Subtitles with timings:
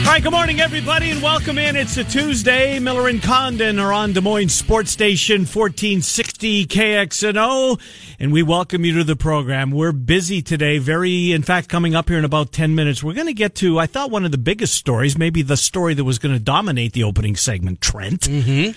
[0.00, 1.76] All right, good morning, everybody, and welcome in.
[1.76, 2.80] It's a Tuesday.
[2.80, 7.80] Miller and Condon are on Des Moines Sports Station 1460 KXNO,
[8.18, 9.70] and we welcome you to the program.
[9.70, 10.78] We're busy today.
[10.78, 13.78] Very, in fact, coming up here in about 10 minutes, we're going to get to,
[13.78, 16.92] I thought, one of the biggest stories, maybe the story that was going to dominate
[16.92, 18.22] the opening segment, Trent.
[18.22, 18.72] Mm-hmm.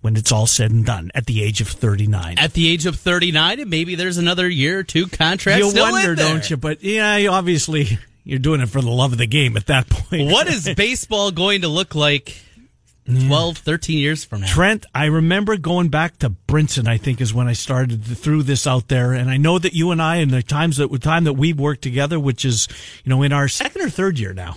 [0.00, 2.38] when it's all said and done at the age of 39.
[2.38, 5.92] At the age of 39, and maybe there's another year or two contract you still
[5.92, 6.26] wonder, in there.
[6.26, 6.56] don't you?
[6.56, 10.28] But yeah, obviously you're doing it for the love of the game at that point.
[10.30, 12.36] What is baseball going to look like
[13.06, 14.46] 12, 13 years from now?
[14.46, 16.86] Trent, I remember going back to Brinson.
[16.86, 19.72] I think is when I started to, threw this out there, and I know that
[19.72, 22.68] you and I, and the times that time that we've worked together, which is
[23.04, 24.54] you know in our second or third year now.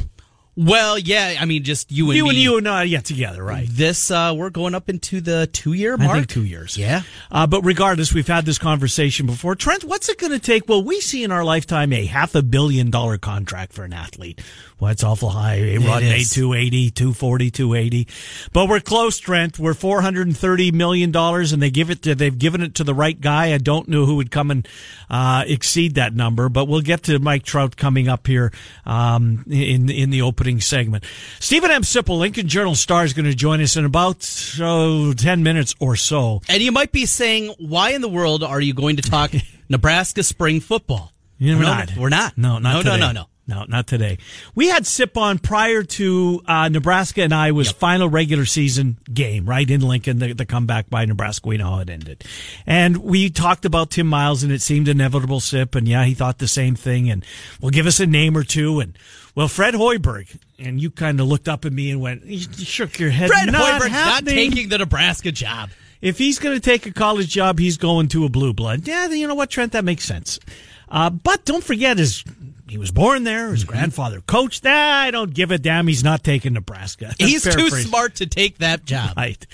[0.57, 2.29] Well, yeah, I mean, just you and you me.
[2.29, 3.67] and you and I, yeah, together, right?
[3.69, 6.11] This, uh, we're going up into the two year mark.
[6.11, 6.77] I think two years.
[6.77, 7.01] Yeah.
[7.29, 9.55] Uh, but regardless, we've had this conversation before.
[9.55, 10.69] Trent, what's it going to take?
[10.69, 14.39] Well, we see in our lifetime a half a billion dollar contract for an athlete.
[14.77, 15.55] Well, it's awful high.
[15.55, 16.31] A Rod made is.
[16.31, 18.07] 280, 240, 280.
[18.51, 19.57] But we're close, Trent.
[19.57, 23.53] We're $430 million and they give it to, they've given it to the right guy.
[23.53, 24.67] I don't know who would come and,
[25.09, 28.51] uh, exceed that number, but we'll get to Mike Trout coming up here,
[28.85, 31.05] um, in, in the opening segment.
[31.39, 31.83] Steven M.
[31.83, 34.29] Sipple, Lincoln Journal Star is going to join us in about,
[34.59, 36.41] oh, 10 minutes or so.
[36.50, 39.31] And you might be saying, why in the world are you going to talk
[39.69, 41.13] Nebraska spring football?
[41.39, 41.95] No, not.
[41.97, 42.38] We're not.
[42.38, 42.97] No, not no, today.
[43.00, 43.25] no, no, no.
[43.47, 44.17] No, not today.
[44.56, 49.69] We had Sip on prior to uh, Nebraska and Iowa's final regular season game, right
[49.69, 51.47] in Lincoln, the, the comeback by Nebraska.
[51.47, 52.23] We know how it ended,
[52.66, 55.39] and we talked about Tim Miles, and it seemed inevitable.
[55.39, 57.23] Sip, and yeah, he thought the same thing, and
[57.61, 58.97] well, give us a name or two, and
[59.35, 62.97] well, Fred Hoiberg, and you kind of looked up at me and went, you shook
[62.97, 63.29] your head.
[63.29, 65.69] Fred not Hoiberg's not taking the Nebraska job.
[66.01, 68.88] If he's going to take a college job, he's going to a blue blood.
[68.88, 69.73] Yeah, you know what, Trent?
[69.73, 70.39] That makes sense.
[70.88, 72.23] Uh, but don't forget his.
[72.67, 73.43] He was born there.
[73.45, 73.51] Mm-hmm.
[73.53, 74.63] His grandfather coached.
[74.65, 75.87] Ah, I don't give a damn.
[75.87, 77.05] He's not taking Nebraska.
[77.05, 79.15] That's He's too smart to take that job.
[79.17, 79.45] Right.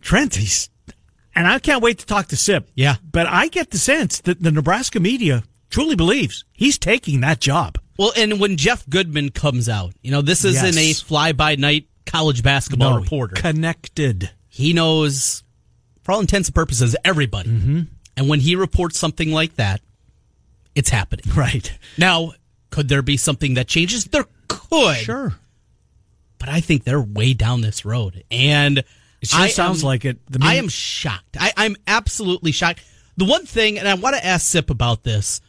[0.00, 0.68] Trent, he's.
[1.34, 2.68] And I can't wait to talk to Sip.
[2.74, 2.96] Yeah.
[3.10, 7.78] But I get the sense that the Nebraska media truly believes he's taking that job.
[7.96, 11.86] Well, and when Jeff Goodman comes out, you know, this isn't a fly by night
[12.06, 13.36] college basketball reporter.
[13.36, 14.30] Connected.
[14.48, 15.44] he knows,
[16.02, 17.50] for all intents and purposes, everybody.
[17.50, 17.80] Mm-hmm.
[18.16, 19.80] And when he reports something like that,
[20.74, 21.24] it's happening.
[21.36, 21.72] Right.
[21.98, 22.32] Now,
[22.70, 24.04] could there be something that changes?
[24.06, 24.96] There could.
[24.96, 25.34] Sure.
[26.38, 28.24] But I think they're way down this road.
[28.30, 28.78] And
[29.20, 30.18] It sure I sounds am- like it.
[30.30, 31.36] The I am shocked.
[31.38, 32.82] I, I'm absolutely shocked.
[33.16, 35.40] The one thing, and I want to ask Sip about this,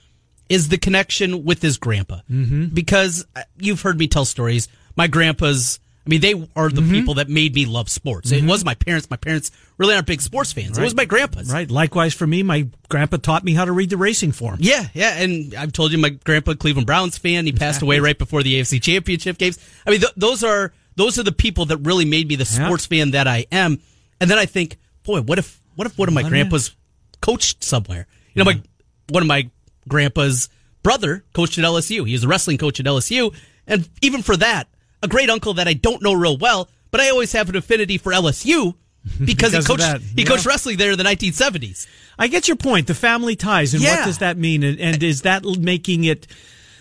[0.49, 2.19] is the connection with his grandpa.
[2.29, 2.65] Mm-hmm.
[2.73, 4.67] Because uh, you've heard me tell stories.
[4.97, 6.91] My grandpa's, I mean, they are the Mm-hmm.
[6.91, 8.31] people that made me love sports.
[8.31, 9.09] It was my parents.
[9.11, 10.77] My parents really aren't big sports fans.
[10.77, 11.51] It was my grandpa's.
[11.53, 11.69] Right.
[11.69, 14.57] Likewise for me, my grandpa taught me how to read the racing form.
[14.59, 17.45] Yeah, yeah, and I've told you my grandpa Cleveland Browns fan.
[17.45, 19.59] He passed away right before the AFC Championship games.
[19.85, 22.65] I mean, th- those are those are the people that really made me the Yeah.
[22.65, 23.79] sports fan that I am.
[24.19, 26.75] And then I think, boy, what if what if one of my grandpas
[27.21, 28.07] coached somewhere?
[28.33, 28.61] You know, my
[29.09, 29.49] one of my
[29.87, 30.49] grandpa's
[30.83, 32.05] brother coached at LSU.
[32.07, 33.33] He was a wrestling coach at LSU,
[33.67, 34.67] and even for that,
[35.01, 37.97] a great uncle that I don't know real well, but I always have an affinity
[37.97, 38.75] for LSU.
[39.03, 39.19] Because,
[39.51, 40.27] Because he coached he yeah.
[40.27, 41.87] coached wrestling there in the 1970s.
[42.19, 42.87] I get your point.
[42.87, 44.63] The family ties, and what does that mean?
[44.63, 46.27] And, and is that making it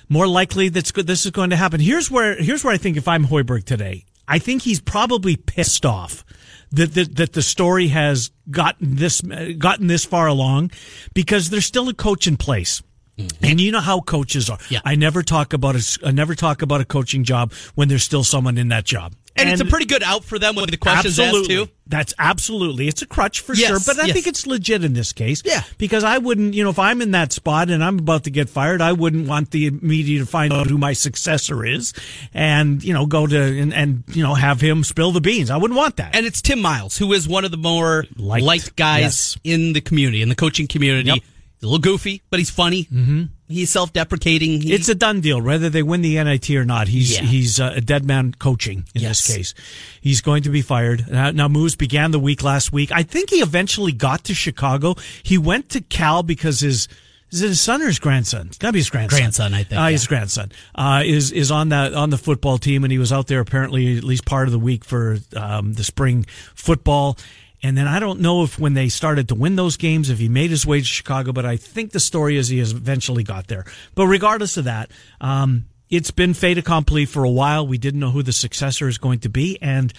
[0.09, 1.81] more likely that this is going to happen?
[1.81, 5.87] Here's where here's where I think if I'm Hoiberg today, I think he's probably pissed
[5.87, 6.25] off
[6.73, 10.73] that that, that the story has gotten this gotten this far along
[11.15, 12.83] because there's still a coach in place.
[13.29, 13.45] Mm-hmm.
[13.45, 14.59] And you know how coaches are.
[14.69, 14.81] Yeah.
[14.85, 18.25] I never talk about a, I never talk about a coaching job when there's still
[18.25, 19.15] someone in that job.
[19.37, 21.57] And, it's a pretty good out for them when the questions absolutely.
[21.57, 21.73] asked too.
[21.87, 22.89] That's absolutely.
[22.89, 24.15] It's a crutch for Yes, sure, but I yes.
[24.15, 25.43] think it's legit in this case.
[25.47, 25.63] Yeah.
[25.79, 28.51] Because I wouldn't, you know, if I'm in that spot and I'm about to get
[28.51, 31.95] fired, I wouldn't want the media to find out who my successor is
[32.35, 35.49] and, you know, go to and, and you know, have him spill the beans.
[35.49, 36.15] I wouldn't want that.
[36.15, 38.45] And it's Tim Miles, who is one of the more Liked.
[38.45, 39.39] liked, guys Yes.
[39.43, 41.09] in the community, in the coaching community.
[41.11, 41.19] Yep.
[41.61, 42.85] He's a little goofy, but he's funny.
[42.85, 43.25] Mm-hmm.
[43.47, 44.63] He's self-deprecating.
[44.63, 46.89] He- It's a done deal, whether they win the NIT or not.
[46.89, 47.23] He's Yeah.
[47.23, 49.27] he's uh, a dead man coaching in Yes.
[49.27, 49.55] this case.
[50.01, 51.11] He's going to be fired.
[51.11, 52.91] Now, now, Moos began the week last week.
[52.93, 54.95] I think he eventually got to Chicago.
[55.23, 56.89] He went to Cal because his
[57.33, 58.47] is it his son or his grandson?
[58.49, 59.19] It's got to be his grandson.
[59.21, 59.91] Grandson, I think, Uh, yeah.
[59.91, 63.27] His grandson uh, is is on that on the football team, and he was out
[63.29, 66.25] there apparently at least part of the week for um, the spring
[66.57, 67.17] football.
[67.63, 70.29] And then I don't know if when they started to win those games, if he
[70.29, 73.49] made his way to Chicago, but I think the story is he has eventually got
[73.49, 73.65] there.
[73.95, 74.91] But regardless of that,
[75.21, 77.67] um, it's been fait accompli for a while.
[77.67, 79.93] We didn't know who the successor is going to be, and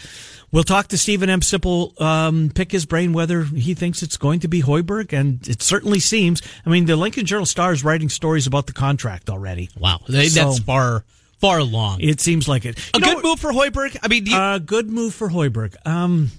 [0.51, 1.41] we'll talk to Steven M.
[1.41, 5.61] Sipple, um, pick his brain whether he thinks it's going to be Hoiberg, and it
[5.61, 6.41] certainly seems.
[6.65, 9.69] I mean, the Lincoln Journal Star is writing stories about the contract already.
[9.77, 11.03] wow, They- So- that's far,
[11.39, 11.99] far along.
[11.99, 12.79] It seems like it.
[12.93, 13.97] a know, good move for Hoiberg.
[14.01, 15.75] I mean, you, a good move for Hoiberg.
[15.85, 16.31] Um,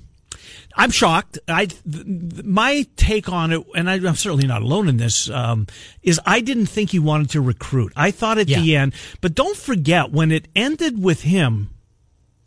[0.74, 1.38] I'm shocked.
[1.48, 5.28] I th- th- my take on it, and I, I'm certainly not alone in this,
[5.30, 5.66] um,
[6.02, 7.92] is I didn't think he wanted to recruit.
[7.96, 11.70] I thought at the end, but don't forget when it ended with him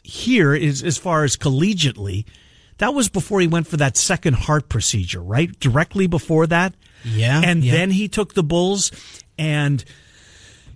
[0.04, 2.26] here is as far as collegiately.
[2.80, 5.50] That was before he went for that second heart procedure, right?
[5.60, 6.76] Directly before that.
[7.06, 7.72] Yeah, And yeah.
[7.72, 8.92] then he took the Bulls
[9.38, 9.84] and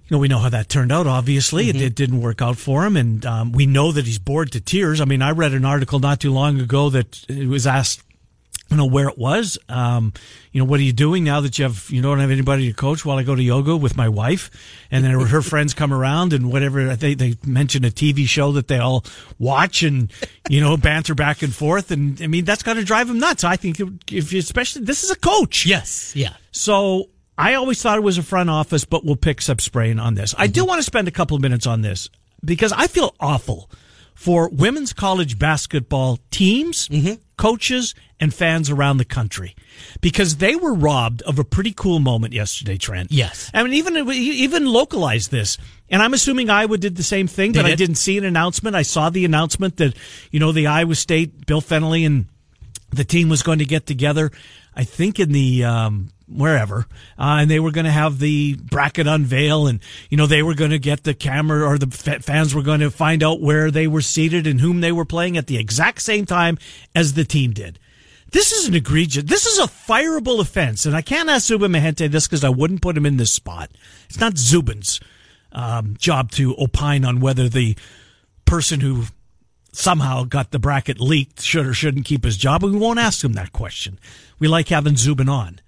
[0.09, 1.05] you know, we know how that turned out.
[1.07, 1.77] Obviously, Mm-hmm.
[1.77, 4.59] it, it didn't work out for him, and um, we know that he's bored to
[4.61, 4.99] tears.
[5.01, 8.01] I mean, I read an article not too long ago that it was asked,
[8.71, 9.57] you know, where it was.
[9.67, 10.13] Um,
[10.51, 12.73] you know, what are you doing now that you have you don't have anybody to
[12.73, 13.03] coach?
[13.05, 14.49] While I go to yoga with my wife,
[14.89, 16.95] and then her friends come around and whatever.
[16.95, 19.03] They they mention a TV show that they all
[19.37, 20.11] watch and
[20.49, 23.43] you know banter back and forth, and I mean that's got to drive him nuts.
[23.43, 23.79] I think
[24.11, 26.33] if you, especially this is a coach, yes, yeah.
[26.51, 27.09] so
[27.39, 30.35] I always thought it was a front office, but we'll pick up spraying on this.
[30.37, 32.09] I do want to spend a couple of minutes on this
[32.43, 33.69] because I feel awful
[34.13, 36.89] for women's college basketball teams,
[37.37, 39.55] coaches, and fans around the country
[40.01, 43.09] because they were robbed of a pretty cool moment yesterday, Trent.
[43.13, 43.49] Yes.
[43.53, 45.57] I mean, even even localized this,
[45.89, 47.77] and I'm assuming Iowa did the same thing, but They I did.
[47.77, 48.75] didn't see an announcement.
[48.75, 49.95] I saw the announcement that
[50.31, 52.25] you know the Iowa State, Bill Fennelly, and
[52.89, 54.31] the team was going to get together.
[54.75, 56.85] I think in the um, wherever,
[57.17, 59.79] uh, and they were going to have the bracket unveil, and
[60.09, 62.79] you know they were going to get the camera or the fa- fans were going
[62.79, 66.01] to find out where they were seated and whom they were playing at the exact
[66.01, 66.57] same time
[66.95, 67.79] as the team did.
[68.31, 69.23] This is an egregious.
[69.23, 72.81] This is a fireable offense, and I can't ask Zubin Mehenti this because I wouldn't
[72.81, 73.71] put him in this spot.
[74.05, 74.99] It's not Zubin's
[75.51, 77.75] um, job to opine on whether the
[78.45, 79.05] person who
[79.71, 82.63] somehow got the bracket leaked should or shouldn't keep his job.
[82.63, 83.99] We won't ask him that question.
[84.39, 85.59] We like having Zubin on.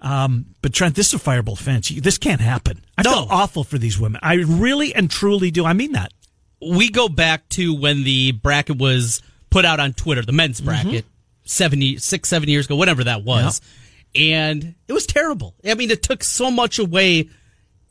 [0.00, 1.88] Um, but Trent, this is a fireable offense.
[1.88, 2.84] This can't happen.
[2.96, 3.12] I No.
[3.12, 4.20] feel awful for these women.
[4.22, 5.64] I really and truly do.
[5.64, 6.12] I mean that.
[6.60, 11.04] we go back to when the bracket was put out on Twitter, the men's bracket,
[11.44, 13.60] seven, ye- six, seven years ago, whatever that was.
[14.14, 15.54] And it was terrible.
[15.64, 17.28] I mean, it took so much away.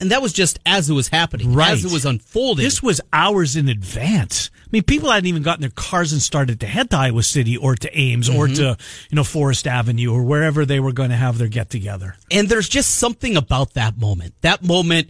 [0.01, 1.71] And that was just as it was happening, Right.
[1.71, 2.63] as it was unfolding.
[2.65, 4.49] This was hours in advance.
[4.67, 7.55] I mean, people hadn't even gotten their cars and started to head to Iowa City
[7.55, 8.55] or to Ames or mm-hmm.
[8.55, 8.77] to,
[9.09, 12.15] you know, Forest Avenue or wherever they were going to have their get together.
[12.29, 14.33] and there's just something about that moment.
[14.41, 15.09] That moment,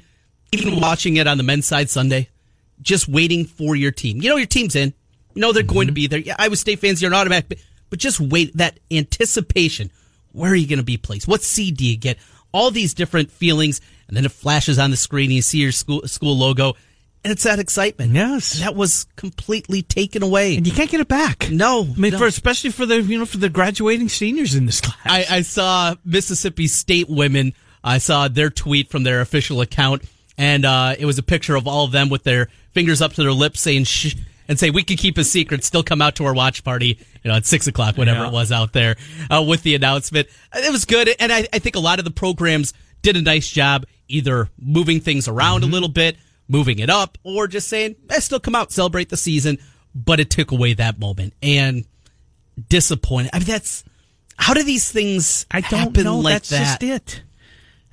[0.51, 2.30] even watching it on the men's side Sunday,
[2.83, 4.21] just waiting for your team.
[4.21, 4.94] You know, your team's in.
[5.33, 5.95] You know, they're going to mm-hmm.
[5.95, 6.19] be there.
[6.19, 7.57] Yeah, Iowa State fans, you're an automatic, but,
[7.90, 8.56] but just wait.
[8.57, 9.90] That anticipation.
[10.33, 11.28] Where are you going to be placed?
[11.28, 12.19] What seed do you get?
[12.52, 13.81] All these different feelings.
[14.07, 16.76] And then it flashes on the screen and you see your school, school logo.
[17.28, 18.14] And it's that excitement.
[18.14, 18.54] Yes.
[18.54, 20.56] And that was completely taken away.
[20.56, 21.50] And you can't get it back.
[21.52, 21.81] no.
[21.84, 22.19] I mean, no.
[22.19, 24.96] for especially for the you know for the graduating seniors in this class.
[25.04, 27.54] I, I saw Mississippi State women.
[27.84, 30.04] I saw their tweet from their official account,
[30.38, 33.24] and uh, it was a picture of all of them with their fingers up to
[33.24, 34.16] their lips, saying "shh,"
[34.48, 35.66] and say, "We can keep a secret.
[35.66, 38.28] Still come out to our watch party, you know, at six o'clock, whatever Yeah.
[38.28, 38.96] it was out there
[39.30, 42.12] uh, with the announcement." It was good, and I, I think a lot of the
[42.12, 46.16] programs did a nice job either moving things around a little bit,
[46.47, 49.57] moving it up, or just saying, eh, "Still come out, celebrate the season."
[49.95, 51.85] But it took away that moment, and
[52.69, 53.31] disappointed.
[53.33, 53.83] I mean, that's
[54.37, 56.19] how do these things I don't happen know.
[56.19, 56.80] like That's that?
[56.81, 57.23] just it.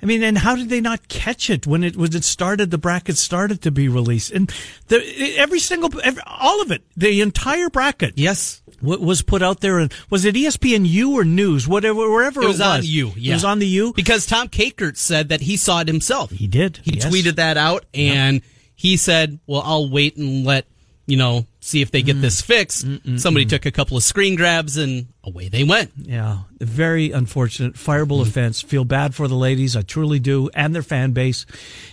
[0.01, 2.69] I mean, and how did they not catch it when it was it started?
[2.69, 4.53] The bracket started to be released, and
[4.87, 5.01] the,
[5.37, 8.61] every single, every, all of it, the entire bracket, Yes.
[8.85, 9.79] Wa- was put out there.
[9.79, 13.11] And was it ESPN ESPNU or News, whatever, wherever It was on you.
[13.15, 13.93] It was on the U.
[13.95, 16.31] Because Tom Kakert said that he saw it himself.
[16.31, 17.05] He did, He yes.
[17.05, 18.41] tweeted that out and
[18.75, 20.65] he said, well, I'll wait and let,
[21.07, 22.85] you know, see if they get this fixed.
[23.17, 25.91] Somebody took a couple of screen grabs and away they went.
[25.97, 28.61] Yeah, very unfortunate, fireable offense.
[28.61, 31.45] Feel bad for the ladies, I truly do, and their fan base,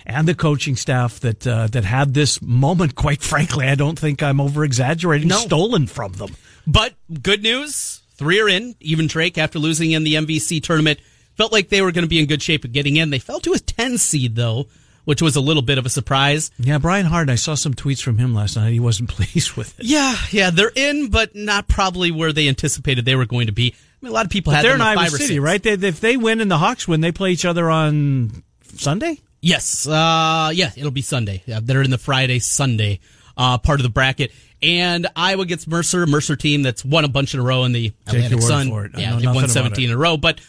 [0.07, 2.95] and the coaching staff that uh, that had this moment.
[2.95, 5.29] Quite frankly, I don't think I'm over exaggerating.
[5.29, 5.39] No.
[5.39, 6.35] Stolen from them.
[6.67, 8.75] But good news, three are in.
[8.81, 11.01] Even Drake, after losing in the MVC tournament,
[11.37, 13.11] felt like they were going to be in good shape of getting in.
[13.11, 14.69] They fell to a 10 seed, though,
[15.05, 16.51] which was a little bit of a surprise.
[16.59, 17.29] Yeah, Brian Hart.
[17.31, 18.73] I saw some tweets from him last night.
[18.73, 19.87] He wasn't pleased with it.
[19.87, 23.75] Yeah, yeah, they're in, but not probably where they anticipated they were going to be.
[23.75, 25.41] I mean, a lot of people had They're them in Iowa City, six.
[25.41, 25.63] right?
[25.63, 28.43] They, if they win and the Hawks win, they play each other on
[28.75, 29.19] Sunday.
[29.41, 31.43] Yes, uh, yeah, it'll be Sunday.
[31.47, 33.01] Yeah, they're in the Friday Sunday
[33.37, 34.31] uh, part of the bracket,
[34.63, 37.93] and Iowa gets Mercer, Mercer team that's won a bunch in a row in the
[38.07, 38.69] Atlantic Sun.
[38.69, 38.93] for it.
[38.95, 40.41] I Yeah, won seventeen in a row, but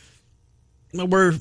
[0.93, 1.34] we're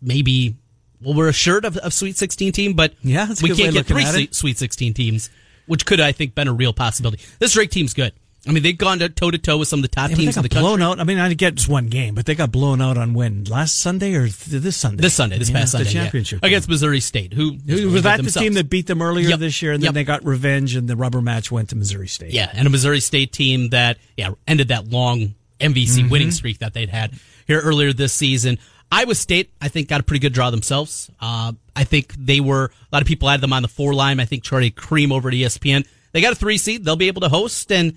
[0.00, 0.56] maybe
[1.02, 4.14] well, we're assured of, of Sweet Sixteen team, but Yeah, we can't get three at
[4.14, 4.34] Se- it.
[4.34, 5.30] Sweet Sixteen teams,
[5.66, 7.22] which could I think been a real possibility.
[7.38, 8.12] This Drake team's good.
[8.50, 10.42] I mean, they've gone toe to toe with some of the top Yeah, teams in
[10.42, 10.60] the country.
[10.62, 10.98] blown out.
[11.00, 13.76] I mean, I get it's one game, but they got blown out on when last
[13.78, 15.00] Sunday or th- this Sunday.
[15.02, 16.02] This Sunday, this Yeah, past Sunday, the yeah.
[16.02, 17.32] championship against Missouri State.
[17.32, 19.38] Who Who- Was that the team that beat them earlier Yep.
[19.38, 19.94] this year, and then Yep.
[19.94, 22.32] they got revenge, and the rubber match went to Missouri State?
[22.32, 26.08] Yeah, and a Missouri State team that yeah ended that long MVC Mm-hmm.
[26.10, 27.12] winning streak that they'd had
[27.46, 28.58] here earlier this season.
[28.92, 31.08] Iowa State, I think, got a pretty good draw themselves.
[31.20, 34.18] Uh, I think they were a lot of people had them on the four line.
[34.18, 35.84] I think Charlie Creme over at ESPN.
[36.12, 36.84] They got a three seed.
[36.84, 37.70] They'll be able to host.
[37.70, 37.94] And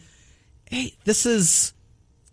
[0.73, 1.73] hey, this is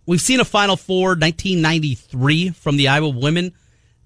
[0.07, 3.53] we've seen a Final Four 1993 from the Iowa women.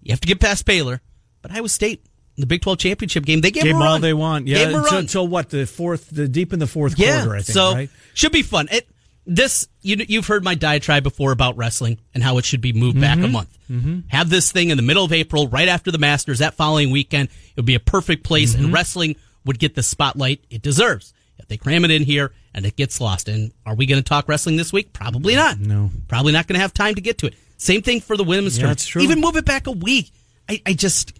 [0.02, 1.00] You have to get past Baylor,
[1.42, 2.04] but Iowa State.
[2.36, 4.48] The Big 12 championship game, they gave Gave them all they want.
[4.48, 7.18] Yeah, Gave them a until, until what the fourth, the deep in the fourth Yeah,
[7.22, 7.54] quarter, I think.
[7.54, 7.90] so right?
[8.12, 8.66] should be fun.
[8.72, 8.88] It
[9.24, 13.00] this you you've heard my diatribe before about wrestling and how it should be moved
[13.00, 13.24] back Mm-hmm.
[13.24, 14.04] a month.
[14.08, 16.40] Have this thing in the middle of April, right after the Masters.
[16.40, 18.64] That following weekend, it would be a perfect place, Mm-hmm.
[18.64, 21.14] and wrestling would get the spotlight it deserves.
[21.38, 24.08] If they cram it in here and it gets lost, and are we going to
[24.08, 24.92] talk wrestling this week?
[24.92, 25.58] Probably not.
[25.58, 25.90] No.
[26.08, 27.34] probably not going to have time to get to it.
[27.56, 28.78] Same thing for the women's Yeah, tournament.
[28.78, 29.02] that's true.
[29.02, 30.10] Even move it back a week.
[30.48, 31.18] I, I just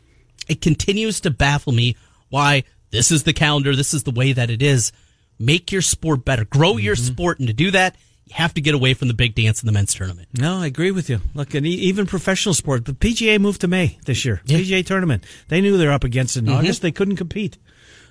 [0.49, 1.97] it continues to baffle me
[2.29, 4.93] why this is the calendar, this is the way that it is.
[5.39, 6.45] Make your sport better.
[6.45, 7.05] Grow your Mm-hmm.
[7.13, 9.67] sport, and to do that, you have to get away from the big dance in
[9.67, 10.29] the men's tournament.
[10.39, 11.21] No, I agree with you.
[11.35, 14.41] Look, and even professional sport, but PGA moved to May this year.
[14.47, 15.25] PGA tournament.
[15.49, 16.55] They knew they're up against it in Mm-hmm.
[16.55, 16.83] August.
[16.83, 17.59] They couldn't compete.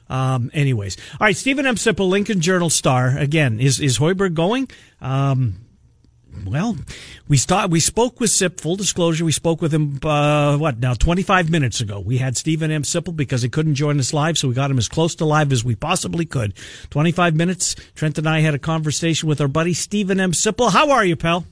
[0.10, 1.36] Um, anyways, all right.
[1.36, 1.76] Steven M.
[1.76, 3.18] Sipple, Lincoln Journal star.
[3.18, 4.70] Again, is is Hoiberg going?
[5.02, 5.60] Um,
[6.46, 6.78] well,
[7.28, 8.60] we start, we spoke with Sip.
[8.60, 10.00] Full disclosure, we spoke with him.
[10.04, 10.94] Uh, what now?
[10.94, 12.84] Twenty five minutes ago, we had Steven M.
[12.84, 15.52] Sipple because he couldn't join us live, so we got him as close to live
[15.52, 16.54] as we possibly could.
[16.90, 17.76] Twenty five minutes.
[17.96, 20.32] Trent and I had a conversation with our buddy Steven M.
[20.32, 20.72] Sipple.
[20.72, 21.46] How are you, pal?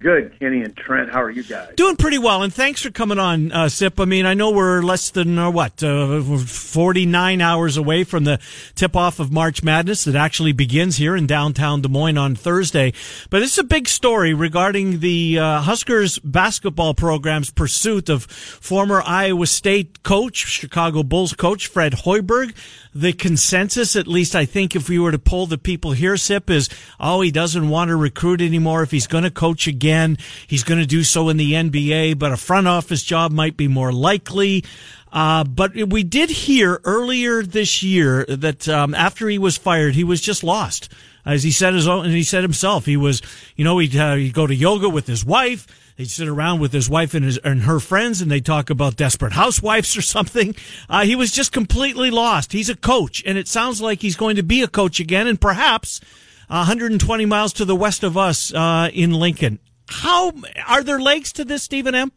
[0.00, 1.10] Good, Kenny and Trent.
[1.10, 1.74] How are you guys?
[1.74, 3.98] Doing pretty well, and thanks for coming on, uh, Sip.
[3.98, 8.22] I mean, I know we're less than uh, what uh, forty nine hours away from
[8.22, 8.38] the
[8.76, 12.92] tip off of March Madness that actually begins here in downtown Des Moines on Thursday.
[13.28, 19.48] But it's a big story regarding the uh, Huskers basketball program's pursuit of former Iowa
[19.48, 22.54] State coach, Chicago Bulls coach Fred Hoiberg.
[22.98, 26.50] The consensus, at least I think, if we were to poll the people here, Sip,
[26.50, 28.82] is oh, he doesn't want to recruit anymore.
[28.82, 32.32] If he's going to coach again, he's going to do so in the NBA, but
[32.32, 34.64] a front office job might be more likely.
[35.12, 40.02] Uh, but we did hear earlier this year that um, after he was fired, he
[40.02, 40.88] was just lost.
[41.24, 43.22] As he said his own, and he said himself, he was,
[43.54, 45.68] you know, he'd, uh, he'd go to yoga with his wife.
[45.98, 48.94] They'd sit around with his wife and his and her friends, and they talk about
[48.94, 50.54] desperate housewives or something.
[50.88, 52.52] Uh, he was just completely lost.
[52.52, 55.40] He's a coach, and it sounds like he's going to be a coach again, and
[55.40, 56.00] perhaps
[56.46, 59.58] 120 miles to the west of us uh, in Lincoln.
[59.88, 60.32] How
[60.68, 62.12] are there legs to this, Steven M?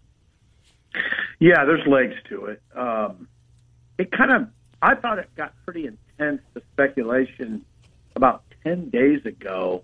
[1.40, 2.62] Yeah, there's legs to it.
[2.76, 3.28] Um,
[3.98, 4.48] it kind of,
[4.80, 7.66] I thought it got pretty intense, the speculation
[8.16, 9.82] about 10 days ago.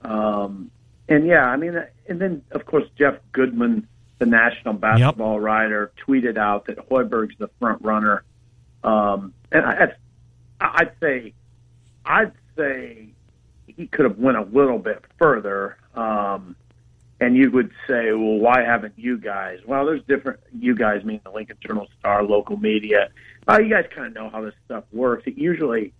[0.00, 0.72] Um,
[1.08, 3.86] and yeah, I mean, and then, of course, Jeff Goodman,
[4.18, 8.24] the national basketball writer, tweeted out that Hoiberg's the front runner.
[8.84, 9.92] Um, and I,
[10.60, 11.34] I'd say,
[12.04, 13.08] I'd say
[13.66, 15.76] he could have went a little bit further.
[15.94, 16.56] Um,
[17.20, 19.60] and you would say, well, why haven't you guys?
[19.64, 20.40] Well, there's different.
[20.58, 23.10] You guys mean the Lincoln Journal Star, local media.
[23.48, 25.24] Uh, you guys kind of know how this stuff works.
[25.26, 25.92] It usually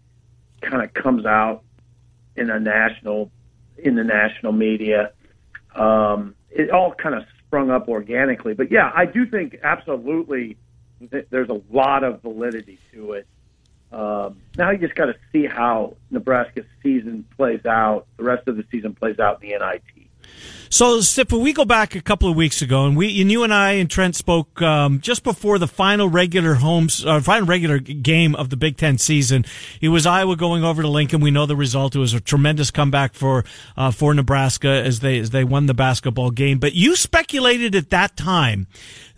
[0.61, 1.63] kind of comes out
[2.35, 3.31] in a national,
[3.79, 5.13] in the national media.
[5.75, 8.55] Um, it all kind of sprung up organically.
[8.55, 10.57] But yeah, I do think absolutely
[11.31, 13.27] there's a lot of validity to it.
[13.93, 18.07] Um, now you just got to see how Nebraska's season plays out.
[18.17, 20.07] The rest of the season plays out in the NIT.
[20.73, 23.53] So, Sip, we go back a couple of weeks ago, and we, and you and
[23.53, 28.35] I and Trent spoke um, just before the final regular homes, uh, final regular game
[28.35, 29.45] of the Big Ten season.
[29.83, 31.21] It was Iowa going over to Lincoln.
[31.21, 31.95] We know the result.
[31.95, 33.45] It was a tremendous comeback for
[33.77, 36.59] uh, for Nebraska as they as they won the basketball game.
[36.59, 38.67] But you speculated at that time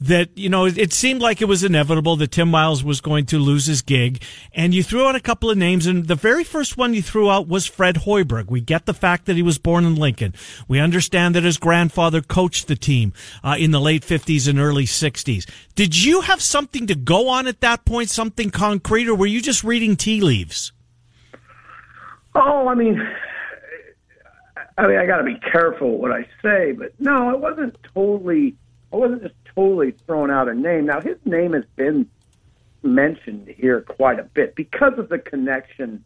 [0.00, 3.38] that you know it seemed like it was inevitable that Tim Miles was going to
[3.38, 4.20] lose his gig,
[4.54, 7.30] and you threw out a couple of names, and the very first one you threw
[7.30, 8.50] out was Fred Hoiberg.
[8.50, 10.34] We get the fact that he was born in Lincoln.
[10.66, 14.84] We understand that his grandfather coached the team uh, in the late 50s and early
[14.84, 15.48] 60s.
[15.74, 19.40] Did you have something to go on at that point, something concrete, or were you
[19.40, 20.72] just reading tea leaves?
[22.34, 23.00] Oh, I mean,
[24.76, 28.56] I mean, I got to be careful what I say, but no, I wasn't totally.
[28.92, 30.86] I wasn't just totally throwing out a name.
[30.86, 32.08] Now, his name has been
[32.82, 36.04] mentioned here quite a bit because of the connection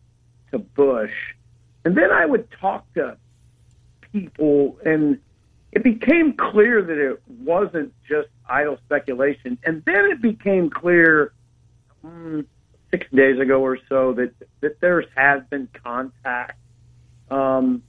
[0.51, 1.13] to Bush.
[1.85, 3.17] And then I would talk to
[4.13, 5.19] people, and
[5.73, 9.59] it became clear that it wasn't just idle speculation.
[9.65, 11.33] And then it became clear
[12.05, 12.45] mm,
[12.91, 16.59] six days ago or so that that there has been contact,
[17.31, 17.83] um,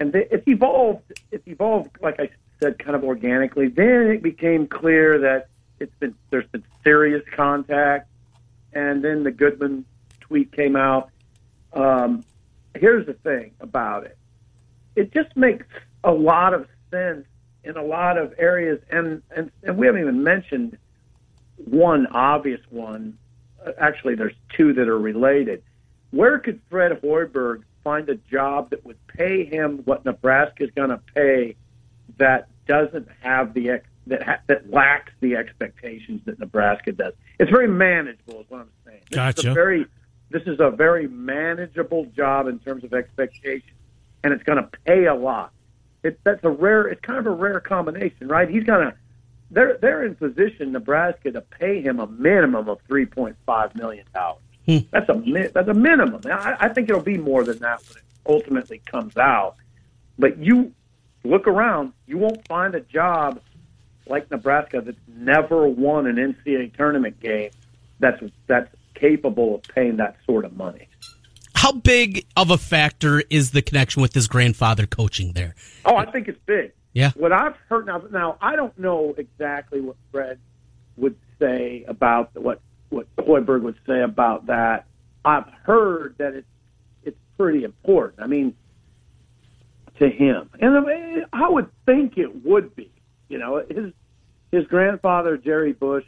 [0.00, 1.12] and th- it's evolved.
[1.30, 3.68] It's evolved, like I said, kind of organically.
[3.68, 5.48] Then it became clear that
[5.78, 8.08] it's been there's been serious contact,
[8.72, 9.84] and then the Goodman
[10.20, 11.10] tweet came out.
[11.72, 12.24] Um,
[12.74, 14.18] here's the thing about it:
[14.96, 15.66] it just makes
[16.02, 17.26] a lot of sense
[17.62, 20.76] in a lot of areas, and and, and we haven't even mentioned
[21.56, 23.16] one obvious one.
[23.64, 25.62] Uh, Actually, there's two that are related.
[26.10, 30.90] Where could Fred Hoiberg find a job that would pay him what Nebraska is going
[30.90, 31.56] to pay
[32.18, 37.12] that doesn't have the ex- that ha- that lacks the expectations that Nebraska does?
[37.38, 39.00] It's very manageable, is what I'm saying.
[39.10, 39.50] This Is Gotcha.
[39.50, 39.86] a very
[40.30, 43.75] this is a very manageable job in terms of expectations,
[44.26, 45.52] and it's going to pay a lot.
[46.02, 46.88] It, that's a rare.
[46.88, 48.48] It's kind of a rare combination, right?
[48.48, 48.94] He's going to.
[49.52, 54.04] They're they're in position, Nebraska, to pay him a minimum of three point five million
[54.12, 54.42] dollars.
[54.66, 54.78] Hmm.
[54.90, 56.20] That's a that's a minimum.
[56.24, 59.54] I, I think it'll be more than that when it ultimately comes out.
[60.18, 60.72] But you
[61.22, 63.40] look around, you won't find a job
[64.08, 67.50] like Nebraska that's never won an NCAA tournament game
[68.00, 70.88] that's that's capable of paying that sort of money.
[71.66, 75.56] How big of a factor is the connection with his grandfather coaching there?
[75.84, 76.70] Oh, I think it's big.
[76.92, 77.10] Yeah.
[77.16, 80.38] What I've heard now, now I don't know exactly what Fred
[80.96, 82.60] would say about what
[82.90, 84.86] what Hoiberg would say about that.
[85.24, 86.46] I've heard that it's
[87.02, 88.22] it's pretty important.
[88.22, 88.54] I mean,
[89.98, 92.92] to him, and I, would think it would be.
[93.28, 93.92] You know, his
[94.52, 96.04] his grandfather Jerry Bush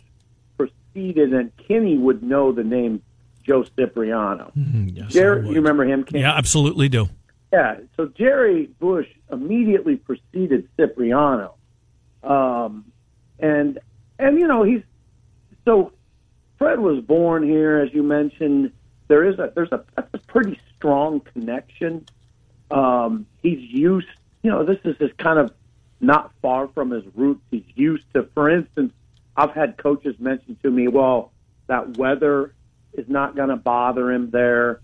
[0.57, 3.03] proceeded, and Kenny would know the name
[3.49, 4.53] Joe Cipriano.
[4.55, 6.05] Yes, Jerry, you remember him?
[6.05, 6.21] Kenny?
[6.23, 7.09] Yeah, absolutely do.
[7.53, 7.79] Yeah.
[7.97, 11.55] So Jerry Bush immediately preceded Cipriano,
[12.23, 12.93] um,
[13.39, 13.79] and
[14.19, 14.83] and you know he's
[15.65, 15.93] so
[16.59, 18.73] Fred was born here, as you mentioned.
[19.09, 22.05] There is a there's a that's a pretty strong connection.
[22.71, 24.09] Um, he's used,
[24.43, 25.51] you know, this is just kind of
[26.01, 27.41] not far from his roots.
[27.51, 28.93] He's used to, for instance,
[29.37, 31.33] I've had coaches mention to me, well,
[31.69, 32.53] that weather
[32.93, 34.81] is not going to bother him there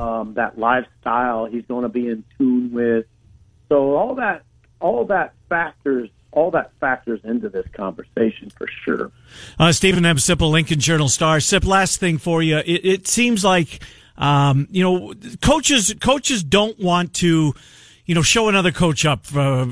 [0.00, 3.06] um, that lifestyle he's going to be in tune with.
[3.68, 4.42] So all that,
[4.80, 9.12] all that factors, all that factors into this conversation for sure.
[9.58, 10.16] Uh, Steven M.
[10.16, 11.40] Sipple, Lincoln Journal Star.
[11.40, 12.58] Sip, last thing for you.
[12.58, 13.82] It, it seems like,
[14.16, 17.54] um, you know, coaches, coaches don't want to,
[18.04, 19.66] you know, show another coach up, uh,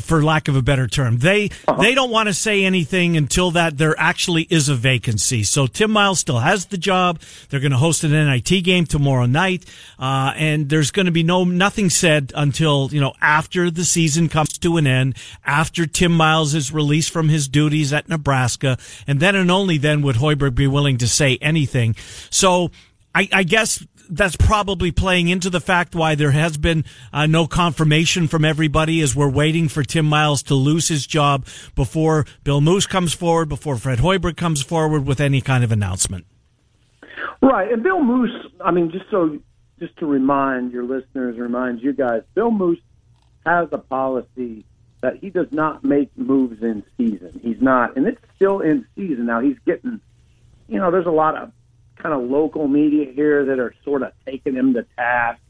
[0.00, 1.18] for lack of a better term.
[1.18, 5.44] They, they don't want to say anything until that there actually is a vacancy.
[5.44, 7.20] So Tim Miles still has the job.
[7.48, 9.64] They're going to host an NIT game tomorrow night.
[9.98, 14.28] Uh, and there's going to be no, nothing said until, you know, after the season
[14.28, 18.78] comes to an end, after Tim Miles is released from his duties at Nebraska.
[19.06, 21.94] And then and only then would Hoiberg be willing to say anything.
[22.30, 22.72] So,
[23.14, 27.46] I, I guess that's probably playing into the fact why there has been uh, no
[27.46, 32.60] confirmation from everybody as we're waiting for Tim Miles to lose his job before Bill
[32.60, 36.26] Moos comes forward, before Fred Hoiberg comes forward with any kind of announcement.
[37.40, 38.30] Right, and Bill Moos.
[38.64, 39.38] I mean, just so
[39.78, 42.78] just to remind your listeners, remind you guys, Bill Moos
[43.44, 44.64] has a policy
[45.02, 47.38] that he does not make moves in season.
[47.42, 49.40] He's not, and it's still in season now.
[49.40, 50.00] He's getting,
[50.68, 51.52] you know, there's a lot of
[51.96, 55.40] kind of local media here that are sort of taking him to task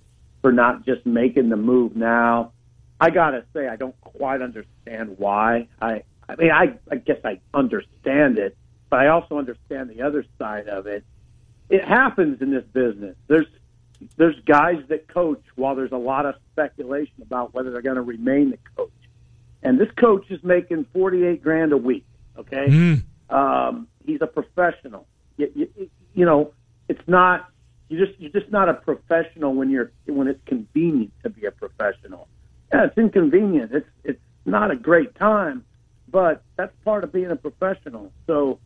[0.42, 2.52] for not just making the move now.
[3.00, 5.68] I gotta say, I don't quite understand why.
[5.82, 8.56] I, I mean, I, I guess I understand it,
[8.88, 11.04] but I also understand the other side of it.
[11.68, 13.16] It happens in this business.
[13.26, 13.46] There's,
[14.16, 18.02] there's guys that coach while there's a lot of speculation about whether they're going to
[18.02, 18.90] remain the coach.
[19.62, 22.06] and this coach is making forty eight grand a week.
[22.38, 23.02] Okay, Mm.
[23.30, 25.06] um, he's a professional.
[25.38, 26.52] You, you, you know,
[26.88, 27.48] it's not
[27.88, 31.52] you just you're just not a professional when you're when it's convenient to be a
[31.52, 32.26] professional.
[32.72, 33.70] Yeah, it's inconvenient.
[33.72, 35.64] It's it's not a great time,
[36.10, 38.10] but that's part of being a professional.
[38.26, 38.58] So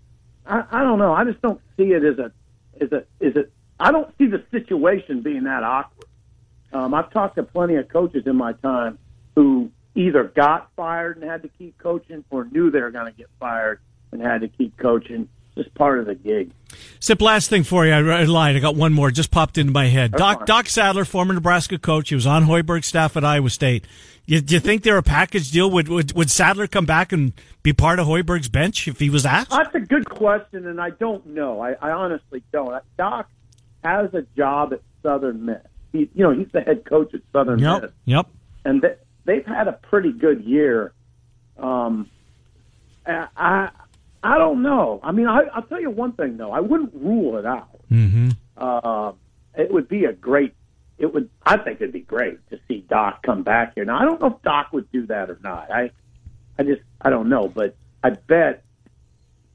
[0.46, 1.12] I, I don't know.
[1.12, 2.32] I just don't see it as a
[2.80, 3.52] as a is it.
[3.78, 6.08] I don't see the situation being that awkward.
[6.72, 8.98] Um, I've talked to plenty of coaches in my time
[9.34, 13.18] who either got fired and had to keep coaching, or knew they were going to
[13.18, 13.80] get fired
[14.12, 15.28] and had to keep coaching.
[15.56, 16.52] Just part of the gig.
[17.00, 17.92] Sip, last thing for you.
[17.92, 18.56] I, I lied.
[18.56, 19.10] I got one more.
[19.10, 20.12] Just popped into my head.
[20.12, 20.46] Doc fine.
[20.46, 22.08] Doc Sadler, former Nebraska coach.
[22.10, 23.86] He was on Hoiberg's staff at Iowa State.
[24.26, 25.68] You, do you think they're a package deal?
[25.72, 27.32] Would, would would Sadler come back and
[27.64, 29.50] be part of Hoiberg's bench if he was asked?
[29.50, 31.60] That's a good question, and I don't know.
[31.60, 32.80] I, I honestly don't.
[32.96, 33.28] Doc
[33.82, 35.58] has a job at Southern Miss.
[35.92, 37.92] He, you know, he's the head coach at Southern Miss, Yep.
[38.04, 38.26] Yep.
[38.64, 40.92] and they, they've had a pretty good year.
[41.58, 42.08] Um,
[43.04, 43.70] I, I
[44.22, 45.00] I don't know.
[45.02, 46.52] I mean, I, I'll tell you one thing though.
[46.52, 47.80] I wouldn't rule it out.
[47.90, 48.30] Mm-hmm.
[48.56, 49.12] Uh,
[49.56, 50.54] it would be a great.
[50.98, 51.30] It would.
[51.42, 53.85] I think it'd be great to see Doc come back here.
[53.85, 55.70] Now, I don't know if Doc would do that or not.
[55.70, 55.90] I,
[56.59, 58.64] I just I don't know, but I bet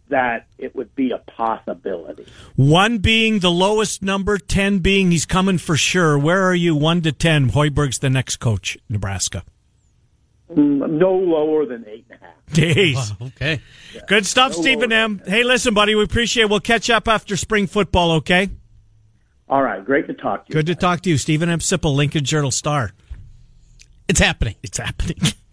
[0.09, 2.27] that it would be a possibility.
[2.55, 6.17] One being the lowest number, ten being he's coming for sure.
[6.17, 6.75] Where are you?
[6.75, 7.51] One to ten.
[7.51, 9.43] Hoiberg's the next coach, Nebraska.
[10.51, 12.33] Mm, No lower than eight and a half.
[12.53, 13.13] Days.
[13.21, 13.61] Okay.
[14.07, 14.91] Good stuff, No Steven.
[14.91, 15.21] M.
[15.25, 16.49] Hey, listen, buddy, we appreciate it.
[16.49, 18.49] We'll catch up after spring football, okay?
[19.49, 20.53] All right, great to talk to you.
[20.53, 21.17] Good to talk to you.
[21.17, 21.59] Steven M.
[21.59, 22.91] Sipple, Lincoln Journal Star.
[24.07, 24.55] It's happening.
[24.63, 25.17] It's happening.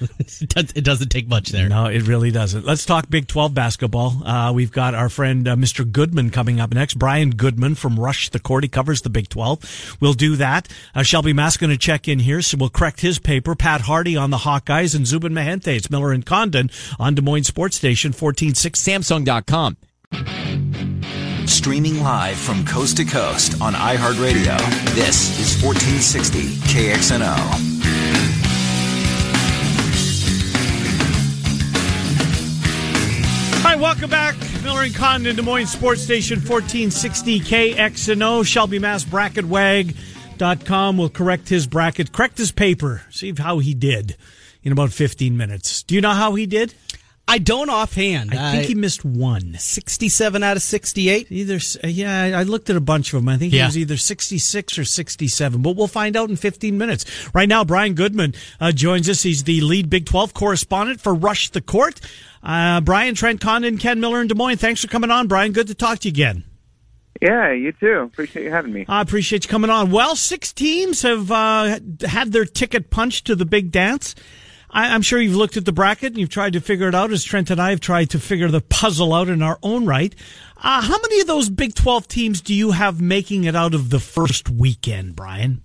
[0.40, 1.68] It, does, it doesn't take much there.
[1.68, 2.64] No, it really doesn't.
[2.64, 4.22] Let's talk Big 12 basketball.
[4.24, 5.90] Uh, we've got our friend uh, Mr.
[5.90, 6.94] Goodman coming up next.
[6.94, 8.64] Brian Goodman from Rush the Court.
[8.64, 9.96] He covers the Big 12.
[10.00, 10.68] We'll do that.
[10.94, 13.54] Uh, Shelby Mast going to check in here, so we'll correct his paper.
[13.54, 15.76] Pat Harty on the Hawkeyes and Zubin Mehenti.
[15.76, 18.92] It's Miller and Condon on Des Moines Sports Station 1460.
[18.92, 19.76] Samsung.com.
[21.46, 24.58] Streaming live from coast to coast on iHeartRadio.
[24.94, 27.77] This is 1460 KXNO.
[33.78, 34.34] Hi, welcome back.
[34.64, 38.44] Miller and Condon, Des Moines Sports Station 1460 KXNO.
[38.44, 44.16] Shelby Mast Bracket Wag.com will correct his bracket, correct his paper, see how he did
[44.64, 45.84] in about 15 minutes.
[45.84, 46.74] Do you know how he did?
[47.28, 48.34] I don't offhand.
[48.34, 49.54] I think he missed one.
[49.58, 51.30] 67 out of 68.
[51.30, 53.28] Either, yeah, I looked at a bunch of them.
[53.28, 57.04] I think he was either 66 or 67, but we'll find out in 15 minutes.
[57.34, 59.22] Right now, Brian Goodman uh, joins us.
[59.22, 62.00] He's the lead Big 12 correspondent for Rush the Court.
[62.42, 64.56] Uh, Brian, Trent Condon, Ken Miller in Des Moines.
[64.56, 65.52] Thanks for coming on, Brian.
[65.52, 66.44] Good to talk to you again.
[67.20, 68.02] Yeah, you too.
[68.12, 68.84] Appreciate you having me.
[68.88, 69.90] I appreciate you coming on.
[69.90, 74.14] Well, six teams have uh, had their ticket punched to the big dance.
[74.70, 77.10] I, I'm sure you've looked at the bracket and you've tried to figure it out,
[77.10, 80.14] as Trent and I have tried to figure the puzzle out in our own right.
[80.56, 83.90] Uh, how many of those Big 12 teams do you have making it out of
[83.90, 85.62] the first weekend, Brian?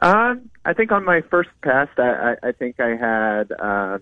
[0.00, 3.98] Um, I think on my first pass, I, I, I think I had, uh,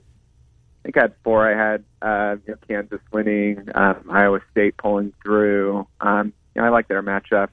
[0.83, 1.49] I think I had four.
[1.49, 5.87] I had uh, you know, Kansas winning, um, Iowa State pulling through.
[6.01, 7.49] Um, you know, I like their matchup.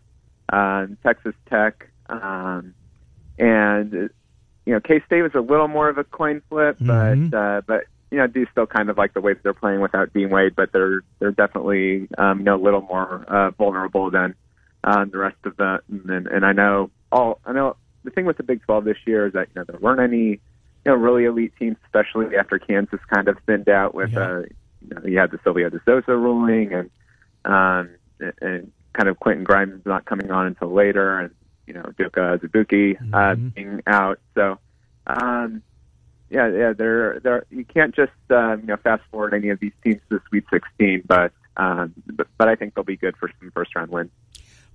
[0.52, 2.74] Um, Texas Tech, um,
[3.38, 4.10] and
[4.66, 7.34] you know, K State was a little more of a coin flip, but Mhm.
[7.34, 9.82] uh, but you know, I do still kind of like the way that they're playing
[9.82, 14.10] without Dean Wade, but they're they're definitely um, you know a little more uh, vulnerable
[14.10, 14.34] than
[14.84, 15.82] um, the rest of the.
[15.88, 19.28] And, and I know all I know the thing with the Big 12 this year
[19.28, 20.40] is that you know there weren't any
[20.86, 24.20] you know really elite teams, especially after Kansas kind of thinned out with Yeah.
[24.20, 24.40] uh,
[24.82, 26.90] you know you had the Silvio De Sousa ruling and
[27.46, 27.90] um,
[28.42, 31.32] and- kind of Quentin Grimes not coming on until later, and
[31.68, 33.54] you know Udoka Azubuike uh, Mhm.
[33.54, 34.20] being out.
[34.36, 34.58] So
[35.08, 35.62] um,
[36.30, 39.74] yeah, yeah, they're they're you can't just um, you know fast forward any of these
[39.84, 43.30] teams to the Sweet 16, but um, but, but I think they'll be good for
[43.40, 44.12] some first round wins.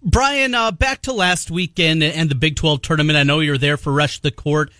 [0.02, 3.16] Brian, uh, back to last weekend and the Big 12 tournament.
[3.16, 4.70] I know you're there for Rush the Court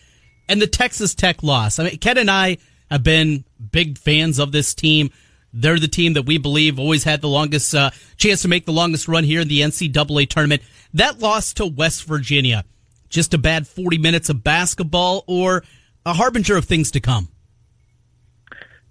[0.49, 1.79] and the Texas Tech loss.
[1.79, 2.59] I mean, Ken and I
[2.91, 5.11] have been big fans of this team.
[5.53, 8.73] They're the team that we believe always had the longest uh, chance to make the
[8.73, 10.63] longest run here in the NCAA tournament.
[10.95, 12.65] That loss to West Virginia,
[13.09, 15.63] just a bad 40 minutes of basketball or
[16.05, 17.29] a harbinger of things to come?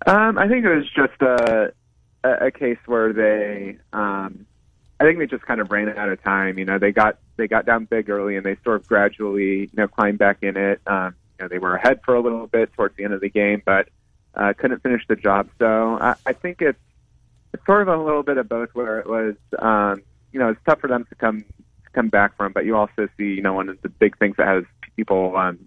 [0.05, 1.73] Um, I think it was just a
[2.23, 4.45] a, case where they, um,
[4.99, 6.57] I think they just kind of ran out of time.
[6.57, 9.69] You know, they got they got down big early and they sort of gradually, you
[9.73, 10.81] know, climbed back in it.
[10.87, 13.29] Um, you know, they were ahead for a little bit towards the end of the
[13.29, 13.89] game, but
[14.35, 15.49] uh, couldn't finish the job.
[15.59, 16.79] So I, I think it's
[17.53, 20.59] it's sort of a little bit of both, where it was, um, you know, it's
[20.67, 23.53] tough for them to come to come back from, but you also see, you know,
[23.53, 24.63] one of the big things that has
[24.95, 25.59] people um,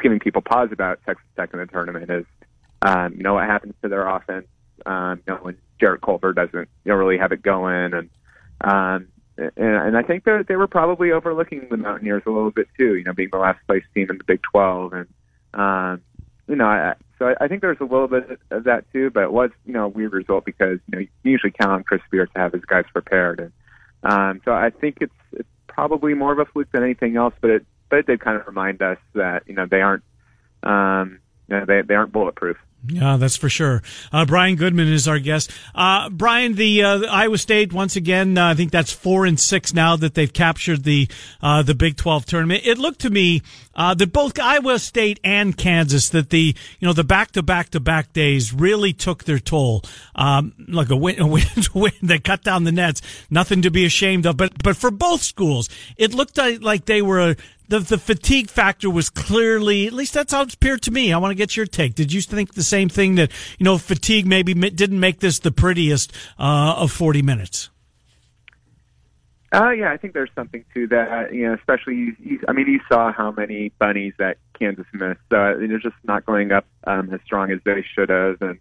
[0.00, 2.24] giving people pause about Texas Tech in the tournament is,
[2.82, 4.46] um, you know, what happens to their offense,
[4.86, 8.10] um, you know, when Jarrett Culver doesn't, you know, really have it going, and
[8.60, 9.08] um,
[9.38, 12.96] and, and I think that they were probably overlooking the Mountaineers a little bit too,
[12.96, 15.06] you know, being the last place team in the Big 12, and
[15.54, 16.02] um,
[16.48, 19.22] you know, I, so I, I think there's a little bit of that too, but
[19.22, 22.02] it was, you know, a weird result because you know you usually count on Chris
[22.10, 23.52] Beard to have his guys prepared, and
[24.02, 27.50] um, so I think it's it's probably more of a fluke than anything else, but
[27.50, 30.04] it but it did kind of remind us that you know they aren't
[30.62, 32.56] um, you know, they they aren't bulletproof.
[32.86, 33.82] Yeah, that's for sure.
[34.12, 35.50] Uh, Brian Goodman is our guest.
[35.74, 38.38] Uh, Brian, the, uh, Iowa State once again.
[38.38, 41.08] Uh, I think that's four and six now that they've captured the
[41.42, 42.62] uh, the Big Twelve tournament.
[42.64, 43.42] It looked to me
[43.74, 47.70] uh, that both Iowa State and Kansas that the you know the back to back
[47.70, 49.82] to back days really took their toll.
[50.14, 53.02] Um, like a win, a win, a win, they cut down the nets.
[53.28, 54.36] Nothing to be ashamed of.
[54.36, 57.34] But but for both schools, it looked like they were
[57.68, 61.12] the the fatigue factor was clearly at least that's how it appeared to me.
[61.12, 61.94] I want to get your take.
[61.94, 65.50] Did you think the same thing that you know fatigue maybe didn't make this the
[65.50, 67.70] prettiest uh, of forty minutes?
[69.50, 71.32] Uh, yeah, I think there's something to that.
[71.32, 75.20] You know, especially you, you, I mean, you saw how many bunnies that Kansas missed.
[75.30, 78.58] So they're just not going up um, as strong as they should have, and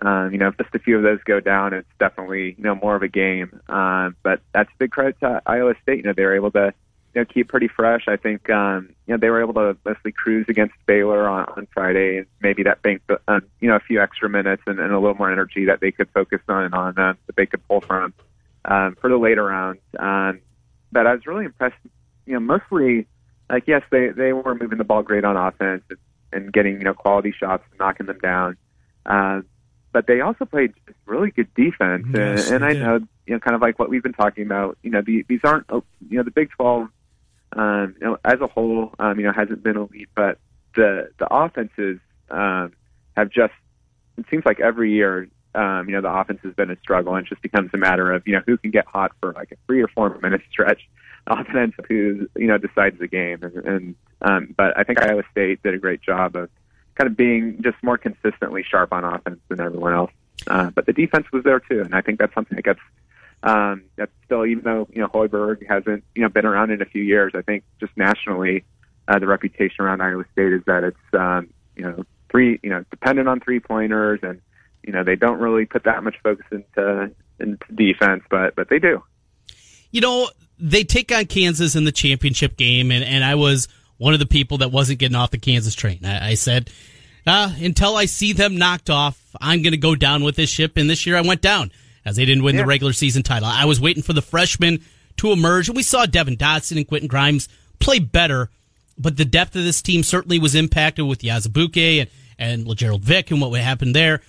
[0.00, 2.76] um, you know, if just a few of those go down, it's definitely you know
[2.76, 3.60] more of a game.
[3.68, 5.98] Um, but that's a big credit to Iowa State.
[5.98, 6.72] You know, they were able to
[7.18, 8.04] you know, keep pretty fresh.
[8.06, 11.66] I think um, you know they were able to mostly cruise against Baylor on, on
[11.74, 14.98] Friday, and maybe that banked uh, you know a few extra minutes and, and a
[15.00, 18.14] little more energy that they could focus on on uh, that they could pull from
[18.66, 19.80] um, for the later rounds.
[19.98, 20.40] Um,
[20.92, 21.74] but I was really impressed.
[22.24, 23.08] You know, mostly
[23.50, 25.98] like yes, they they were moving the ball great on offense and,
[26.32, 28.56] and getting you know quality shots, and knocking them down.
[29.04, 29.40] Uh,
[29.92, 30.72] but they also played
[31.06, 34.04] really good defense, yes, and, and I know you know kind of like what we've
[34.04, 34.78] been talking about.
[34.84, 35.82] You know, the, these aren't you
[36.18, 36.90] know the Big Twelve
[37.52, 40.38] um, you know, as a whole, um, you know, hasn't been elite, but
[40.74, 41.98] the the offenses
[42.30, 42.72] um,
[43.16, 43.54] have just.
[44.16, 47.24] It seems like every year, um, you know, the offense has been a struggle, and
[47.24, 49.56] it just becomes a matter of you know who can get hot for like a
[49.66, 50.88] three or four minute stretch.
[51.28, 55.62] Offense who you know decides the game, and, and um, but I think Iowa State
[55.62, 56.48] did a great job of
[56.94, 60.10] kind of being just more consistently sharp on offense than everyone else.
[60.46, 62.80] Uh, but the defense was there too, and I think that's something that gets
[63.42, 66.86] um, that's still, even though you know Hoiberg hasn't you know been around in a
[66.86, 68.64] few years, I think just nationally,
[69.06, 72.84] uh, the reputation around Iowa State is that it's um, you know three you know
[72.90, 74.40] dependent on three pointers, and
[74.82, 78.78] you know they don't really put that much focus into into defense, but but they
[78.78, 79.02] do.
[79.90, 84.14] You know they take on Kansas in the championship game, and and I was one
[84.14, 86.04] of the people that wasn't getting off the Kansas train.
[86.04, 86.70] I, I said.
[87.26, 90.78] Uh, until I see them knocked off, I'm going to go down with this ship.
[90.78, 91.70] And this year I went down
[92.08, 92.62] as they didn't win yeah.
[92.62, 93.48] the regular season title.
[93.48, 94.80] I was waiting for the freshmen
[95.18, 98.50] to emerge, and we saw Devon Dotson and Quentin Grimes play better,
[98.96, 103.30] but the depth of this team certainly was impacted with Azubuike and, and Lagerald Vick
[103.30, 104.22] and what happened there.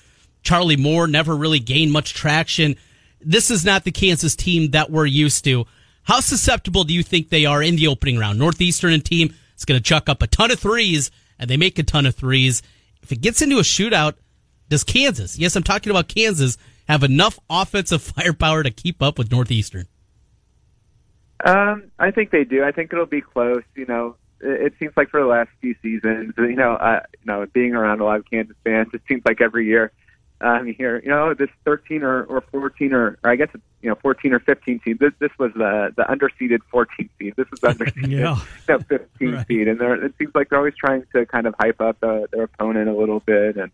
[0.44, 2.76] Charlie Moore never really gained much traction.
[3.22, 5.66] This is not the Kansas team that we're used to.
[6.04, 8.40] How susceptible do you think they are in the opening round?
[8.40, 11.84] Northeastern team is going to chuck up a ton of threes, and they make a
[11.84, 12.62] ton of threes.
[13.04, 14.16] If it gets into a shootout,
[14.70, 16.58] does Kansas, yes, I'm talking about Kansas,
[16.90, 19.86] have enough offensive firepower to keep up with Northeastern?
[21.46, 22.66] Um, I think they do.
[22.66, 23.64] I think it'll be close.
[23.76, 27.26] You know, it, it seems like for the last few seasons, you know, uh, you
[27.26, 29.94] know, being around a lot of Kansas fans, it seems like every year
[30.42, 33.50] um, hear, you know, this 13 or, or 14 or, or I guess
[33.82, 35.00] you know 14 or 15 seed.
[35.00, 37.34] This this was the the underseeded 14 seed.
[37.36, 38.40] This the underseeded yeah.
[38.68, 39.48] know, 15 right.
[39.48, 42.22] seed, and they're, it seems like they're always trying to kind of hype up uh,
[42.32, 43.72] their opponent a little bit, and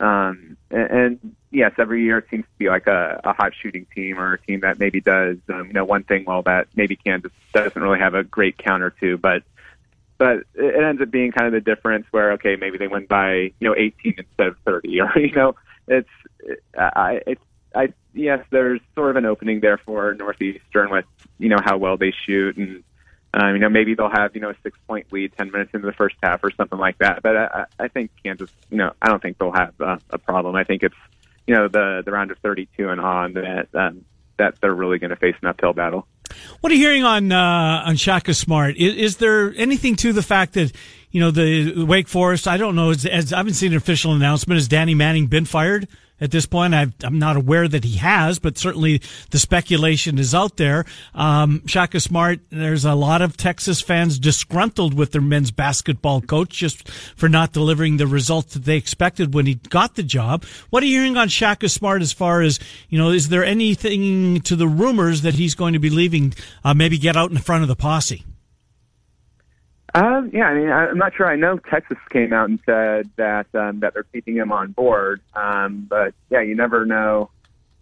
[0.00, 3.86] um, and, and yes, every year it seems to be like a, a hot shooting
[3.94, 6.96] team or a team that maybe does um, you know one thing well that maybe
[6.96, 9.42] Kansas doesn't really have a great counter to, but
[10.16, 13.34] but it ends up being kind of the difference where okay maybe they win by
[13.34, 15.54] you know 18 instead of 30 or you know
[15.86, 16.08] it's
[16.76, 17.42] I it's
[17.74, 21.04] I yes there's sort of an opening there for Northeastern with
[21.38, 22.82] you know how well they shoot and
[23.32, 25.86] um, you know, maybe they'll have you know a six point lead ten minutes into
[25.86, 27.22] the first half or something like that.
[27.22, 30.56] But I, I think Kansas, you know, I don't think they'll have a, a problem.
[30.56, 30.96] I think it's
[31.46, 34.04] you know the the round of thirty two and on that um,
[34.38, 36.06] that they're really going to face an uphill battle.
[36.60, 38.76] What are you hearing on uh, on Shaka Smart?
[38.76, 40.72] Is, is, there anything to the fact that
[41.10, 42.48] you know the Wake Forest?
[42.48, 42.90] I don't know.
[42.90, 44.56] As I haven't seen an official announcement.
[44.56, 45.88] Has Danny Manning been fired?
[46.20, 46.74] At this point.
[46.74, 50.84] i am not aware that he has, but certainly the speculation is out there.
[51.14, 56.50] Um, Shaka Smart, there's a lot of Texas fans disgruntled with their men's basketball coach
[56.50, 60.44] just for not delivering the results that they expected when he got the job.
[60.70, 64.40] What are you hearing on Shaka Smart as far as, you know, is there anything
[64.42, 67.62] to the rumors that he's going to be leaving, uh, maybe get out in front
[67.62, 68.24] of the posse?
[69.94, 71.26] Um, yeah, I mean, I, I'm not sure.
[71.26, 75.20] I know Texas came out and said that um, that they're keeping him on board,
[75.34, 77.30] um, but yeah, you never know.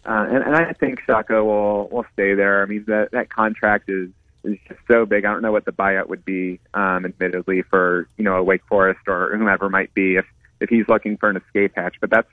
[0.07, 2.63] Uh, and, and I think Shaka will will stay there.
[2.63, 4.09] I mean, that that contract is
[4.45, 5.27] is just so big.
[5.27, 8.65] I don't know what the buyout would be, um, admittedly, for you know a Wake
[8.69, 10.25] Forest or whomever might be if
[10.61, 11.97] if he's looking for an escape hatch.
[12.01, 12.29] But that's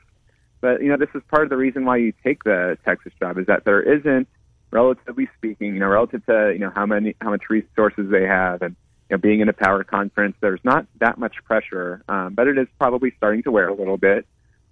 [0.62, 3.38] but you know this is part of the reason why you take the Texas job
[3.38, 4.30] is that there isn't,
[4.72, 8.62] relatively speaking, you know, relative to you know how many how much resources they have
[8.62, 8.76] and
[9.10, 12.58] you know, being in a power conference, there's not that much pressure, um, but it
[12.58, 14.26] is probably starting to wear a little bit.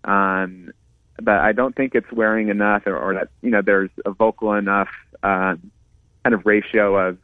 [0.04, 0.74] Um,
[1.22, 4.54] but I don't think it's wearing enough, or, or that you know, there's a vocal
[4.54, 4.90] enough
[5.22, 5.72] um,
[6.24, 7.18] kind of ratio of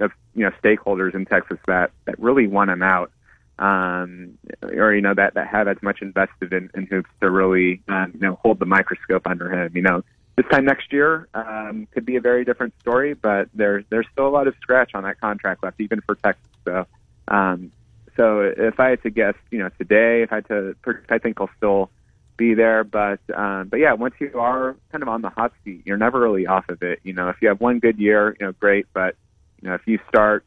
[0.00, 3.10] of you know stakeholders in Texas that that really want him out,
[3.58, 7.80] um, or you know that that have as much invested in, in hoops to really
[7.88, 9.72] um, you know hold the microscope under him.
[9.74, 10.04] You know,
[10.36, 14.26] this time next year um, could be a very different story, but there's there's still
[14.26, 16.44] a lot of scratch on that contract left, even for Texas.
[16.64, 16.86] So,
[17.28, 17.70] um,
[18.16, 20.76] so if I had to guess, you know, today, if I had to,
[21.08, 21.90] I think he'll still
[22.36, 22.82] be there.
[22.82, 26.20] But um, but yeah, once you are kind of on the hot seat, you're never
[26.20, 27.00] really off of it.
[27.04, 28.86] You know, if you have one good year, you know, great.
[28.92, 29.14] But
[29.62, 30.44] you know, if you start,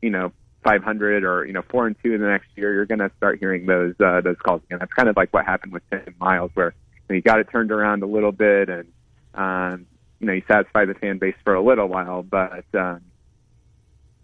[0.00, 3.00] you know, 500 or you know four and two in the next year, you're going
[3.00, 4.78] to start hearing those uh, those calls again.
[4.78, 7.48] That's kind of like what happened with Tim Miles, where you, know, you got it
[7.50, 8.86] turned around a little bit and
[9.34, 9.86] um,
[10.20, 13.02] you know, you satisfy the fan base for a little while, but um,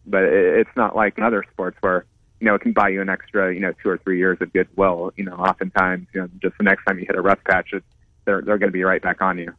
[0.07, 2.05] but it, it's not like other sports where
[2.41, 4.53] you know it can buy you an extra you know two or three years of
[4.53, 5.13] goodwill.
[5.17, 7.85] You know, oftentimes you know just the next time you hit a rough patch, it,
[8.25, 9.53] they're they're going to be right back on you.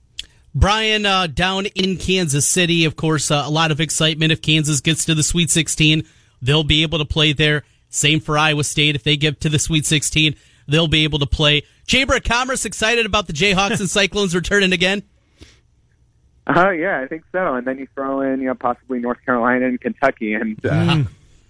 [0.53, 4.31] Brian, uh, down in Kansas City, of course, uh, a lot of excitement.
[4.31, 6.07] If Kansas gets to the Sweet 16,
[6.41, 7.63] they'll be able to play there.
[7.89, 8.95] Same for Iowa State.
[8.95, 10.33] If they get to the Sweet 16,
[10.69, 11.63] they'll be able to play.
[11.87, 15.03] Chamber of Commerce excited about the Jayhawks and Cyclones returning again?
[16.47, 17.55] Oh uh, yeah, I think so.
[17.55, 21.07] And then you throw in, you know, possibly North Carolina and Kentucky, and uh, mm.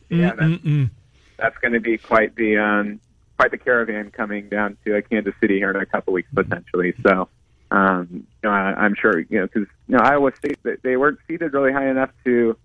[0.10, 0.92] yeah, that's,
[1.38, 3.02] that's going to be quite the um,
[3.38, 6.94] quite the caravan coming down to uh, Kansas City here in a couple weeks potentially.
[7.04, 7.28] So,
[7.72, 11.20] um, you know, I, I'm sure you know because you know Iowa State they weren't
[11.28, 12.58] seated really high enough to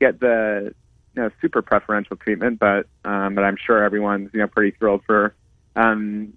[0.00, 0.74] get the
[1.16, 5.02] you know super preferential treatment, but um, but I'm sure everyone's you know pretty thrilled
[5.06, 5.34] for
[5.76, 6.34] um,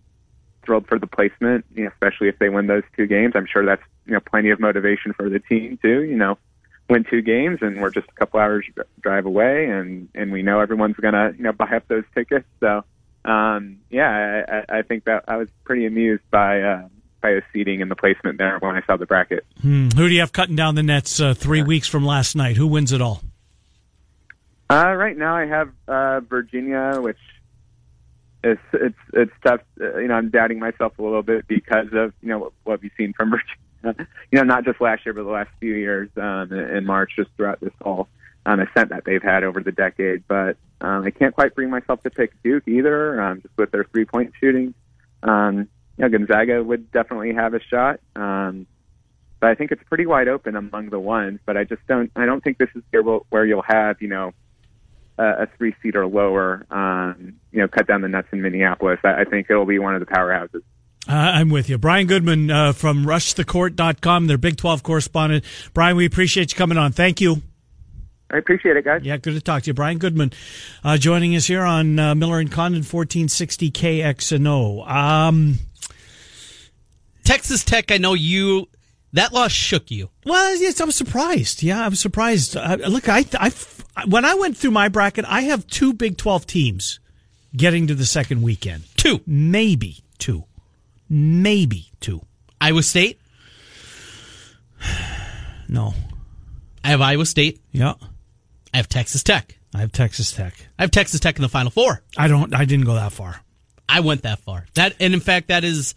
[0.63, 3.33] thrilled for the placement, you know, especially if they win those two games.
[3.35, 6.03] I'm sure that's you know plenty of motivation for the team too.
[6.03, 6.37] You know,
[6.89, 8.65] win two games and we're just a couple hours
[9.01, 12.45] drive away, and and we know everyone's gonna you know buy up those tickets.
[12.59, 12.83] So
[13.25, 16.61] um, yeah, I, I think that I was pretty amused by.
[16.61, 16.87] Uh,
[17.21, 19.45] by the seating and the placement there when I saw the bracket.
[19.61, 19.87] Hmm.
[19.95, 21.63] Who do you have cutting down the nets uh, three yeah.
[21.63, 22.57] weeks from last night?
[22.57, 23.23] Who wins it all?
[24.69, 27.17] Uh, right now, I have uh, Virginia, which
[28.43, 29.61] it's it's it's tough.
[29.79, 32.81] Uh, you know, I'm doubting myself a little bit because of you know what, what
[32.81, 33.55] we've seen from Virginia.
[34.31, 37.29] you know, not just last year, but the last few years um, in March, just
[37.35, 38.07] throughout this whole
[38.45, 40.23] um, ascent that they've had over the decade.
[40.27, 43.85] But um, I can't quite bring myself to pick Duke either, um, just with their
[43.85, 44.73] three point shooting.
[45.21, 45.67] Um,
[45.97, 47.99] you know, Gonzaga would definitely have a shot.
[48.15, 48.67] Um,
[49.39, 51.39] but I think it's pretty wide open among the ones.
[51.45, 52.11] But I just don't.
[52.15, 52.83] I don't think this is
[53.29, 54.33] where you'll have you know
[55.17, 58.99] a, a three seat or lower, um, you know, cut down the nuts in Minneapolis.
[59.03, 60.63] I, I think it'll be one of the powerhouses.
[61.07, 61.77] Uh, I'm with you.
[61.77, 65.43] Brian Goodman uh, from rushthecourt.com, their Big 12 correspondent.
[65.73, 66.91] Brian, we appreciate you coming on.
[66.93, 67.41] Thank you.
[68.31, 69.01] I appreciate it, guys.
[69.03, 69.73] Yeah, good to talk to you.
[69.73, 70.31] Brian Goodman
[70.83, 74.89] uh, joining us here on uh, Miller and Condon 1460 KXNO.
[74.89, 75.59] Um,
[77.23, 78.69] Texas Tech, I know you
[79.13, 80.09] that loss shook you.
[80.25, 81.61] Well, yes, I was surprised.
[81.61, 82.57] Yeah, I was surprised.
[82.57, 83.51] Uh, look, I, I,
[84.07, 86.99] when I went through my bracket, I have two Big 12 teams
[87.55, 88.85] getting to the second weekend.
[88.97, 89.21] Two.
[89.27, 90.45] Maybe two.
[91.13, 92.21] Maybe two.
[92.59, 93.19] Iowa State?
[95.69, 95.93] no.
[96.83, 97.61] I have Iowa State.
[97.71, 97.93] Yeah.
[98.73, 99.59] I have Texas Tech.
[99.75, 100.55] I have Texas Tech.
[100.79, 102.01] I have Texas Tech in the Final Four.
[102.17, 102.55] I don't.
[102.55, 103.39] I didn't go that far.
[103.87, 104.65] I went that far.
[104.73, 105.93] That, and in fact, that is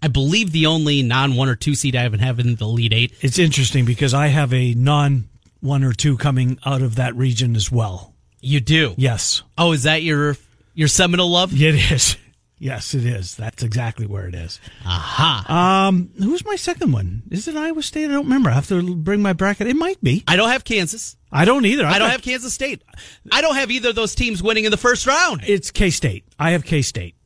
[0.00, 2.92] I believe the only non one or two seed I haven't have in the lead
[2.92, 3.14] eight.
[3.20, 5.28] It's interesting because I have a non
[5.60, 8.14] one or two coming out of that region as well.
[8.40, 8.94] You do?
[8.96, 9.42] Yes.
[9.58, 10.36] Oh, is that your
[10.74, 11.52] your Seminole love?
[11.52, 12.16] It is.
[12.62, 13.34] Yes, it is.
[13.34, 14.60] That's exactly where it is.
[14.86, 15.88] Aha.
[15.88, 17.24] Um, who's my second one?
[17.28, 18.04] Is it Iowa State?
[18.04, 18.50] I don't remember.
[18.50, 19.66] I have to bring my bracket.
[19.66, 20.22] It might be.
[20.28, 21.16] I don't have Kansas.
[21.32, 21.84] I don't either.
[21.84, 22.84] I've I do not have Kansas State.
[23.32, 25.42] I don't have either of those teams winning in the first round.
[25.44, 26.24] It's K State.
[26.38, 27.16] I have K State.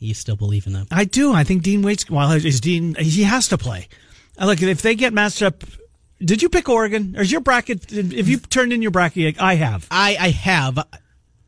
[0.00, 0.86] You still believe in them?
[0.90, 1.32] I do.
[1.32, 2.10] I think Dean Wade.
[2.10, 2.94] well, is Dean?
[2.96, 3.88] He has to play.
[4.38, 5.64] Look, if they get matched up,
[6.18, 7.14] did you pick Oregon?
[7.16, 7.90] Or is your bracket?
[7.90, 9.86] If you turned in your bracket, I have.
[9.90, 10.78] I I have.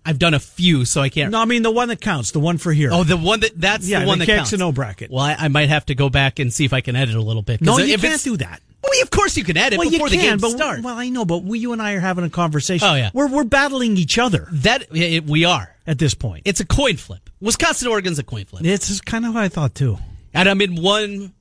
[0.07, 1.33] I've done a few, so I can't.
[1.33, 2.91] No, I mean the one that counts, the one for here.
[2.93, 4.53] Oh, the one that that's yeah, the one the that counts.
[4.53, 5.11] In no bracket.
[5.11, 7.21] Well, I, I, might have to go back and see if I can edit a
[7.21, 7.61] little bit.
[7.61, 8.63] No, you can't do that.
[8.83, 10.83] Well, of course you can edit well, before you the can, game but starts.
[10.83, 12.87] well, I know, but we, you and I are having a conversation.
[12.89, 13.11] Oh, yeah.
[13.13, 15.75] we're we're battling each other that it, we are.
[15.89, 16.43] at this point.
[16.45, 17.29] It's a coin flip.
[17.41, 18.65] Wisconsin Oregon's a coin flip.
[18.65, 19.99] It's kind of what I thought too.
[20.33, 21.35] And I'm in one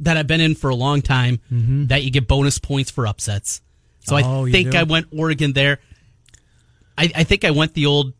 [0.00, 3.60] that I've been in for a long time that you get bonus points for upsets.
[4.00, 4.28] So Mm-hmm.
[4.28, 4.74] Oh, I think?
[4.74, 5.80] I went Oregon there.
[6.98, 8.12] I, I think I went the old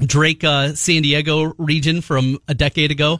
[0.00, 3.18] Drake uh, San Diego region from a decade ago.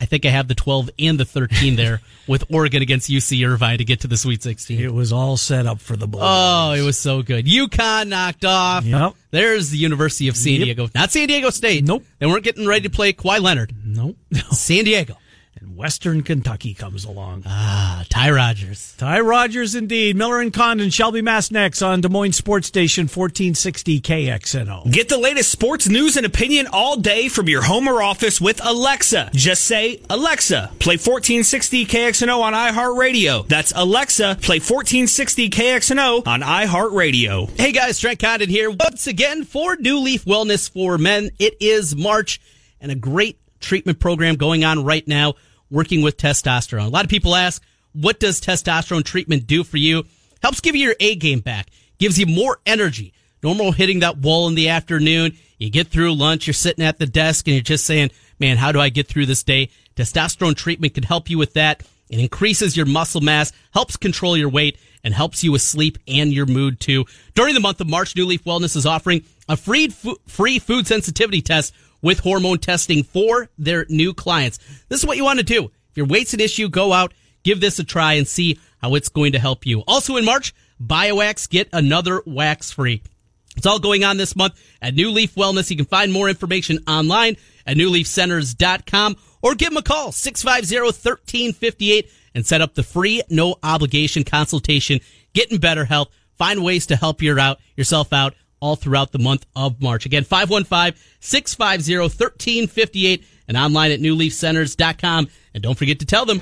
[0.00, 3.78] I think I have the 12 and the 13 there with Oregon against UC Irvine
[3.78, 4.80] to get to the Sweet 16.
[4.80, 6.20] It was all set up for the bowl.
[6.22, 7.46] Oh, it was so good.
[7.46, 8.84] UConn knocked off.
[8.84, 9.14] Yep.
[9.30, 10.64] There's the University of San Yep.
[10.64, 10.88] Diego.
[10.94, 11.84] Not San Diego State.
[11.84, 12.04] Nope.
[12.18, 13.72] They weren't getting ready to play Kawhi Leonard.
[13.84, 14.16] nope.
[14.50, 15.16] San Diego.
[15.60, 17.44] And Western Kentucky comes along.
[17.46, 18.94] Ah, Ty Rogers.
[18.98, 20.16] Ty Rogers, indeed.
[20.16, 24.90] Miller and Condon, Shelby Mast next on Des Moines Sports Station 1460 KXNO.
[24.90, 28.60] Get the latest sports news and opinion all day from your home or office with
[28.64, 29.30] Alexa.
[29.32, 33.46] Just say, Alexa, play 1460 KXNO on iHeartRadio.
[33.46, 37.48] That's Alexa, play 1460 KXNO on iHeartRadio.
[37.56, 41.30] Hey guys, Trent Condon here once again for New Leaf Wellness for Men.
[41.38, 42.40] It is March
[42.80, 45.34] and a great treatment program going on right now
[45.70, 46.86] working with testosterone.
[46.86, 47.62] A lot of people ask,
[47.92, 50.04] what does testosterone treatment do for you?
[50.42, 53.12] Helps give you your A game back, gives you more energy.
[53.42, 57.06] Normal hitting that wall in the afternoon, you get through lunch, you're sitting at the
[57.06, 59.70] desk and you're just saying, man, how do I get through this day?
[59.96, 61.82] Testosterone treatment can help you with that.
[62.10, 66.32] It increases your muscle mass, helps control your weight, and helps you with sleep and
[66.32, 67.04] your mood too.
[67.34, 69.88] During the month of March, New Leaf Wellness is offering a free
[70.26, 71.74] free food sensitivity test
[72.04, 74.58] with hormone testing for their new clients.
[74.88, 75.64] This is what you want to do.
[75.64, 79.08] If your weight's an issue, go out, give this a try, and see how it's
[79.08, 79.80] going to help you.
[79.88, 83.02] Also in March, BioWax, get another wax free.
[83.56, 85.70] It's all going on this month at New Leaf Wellness.
[85.70, 92.44] You can find more information online at newleafcenters.com or give them a call, 650-1358 and
[92.44, 95.00] set up the free, no obligation consultation.
[95.32, 96.08] Get in better health.
[96.36, 98.34] Find ways to help your out, yourself out
[98.64, 100.06] all throughout the month of March.
[100.06, 105.28] Again, 515-650-1358 and online at newleafcenters.com.
[105.52, 106.40] And don't forget to tell them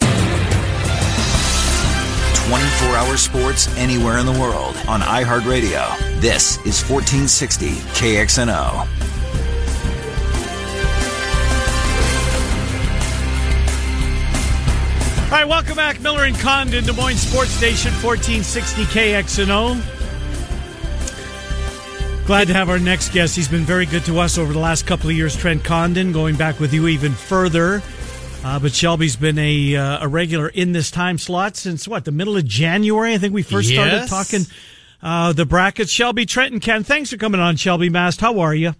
[0.00, 6.20] 24 hour sports anywhere in the world on iHeartRadio.
[6.22, 8.88] This is 1460 KXNO.
[15.24, 16.00] All right, welcome back.
[16.00, 20.01] Miller and Condon, Des Moines Sports Station 1460 KXNO.
[22.26, 23.34] Glad to have our next guest.
[23.34, 26.36] He's been very good to us over the last couple of years, Trent Condon, going
[26.36, 27.82] back with you even further.
[28.44, 32.12] Uh, but Shelby's been a uh, a regular in this time slot since what the
[32.12, 33.14] middle of January.
[33.14, 34.46] I think we first started talking
[35.02, 35.90] uh, the brackets.
[35.90, 36.84] Shelby, Trent, and Ken.
[36.84, 38.20] Thanks for coming on, Shelby Mast.
[38.20, 38.74] How are you?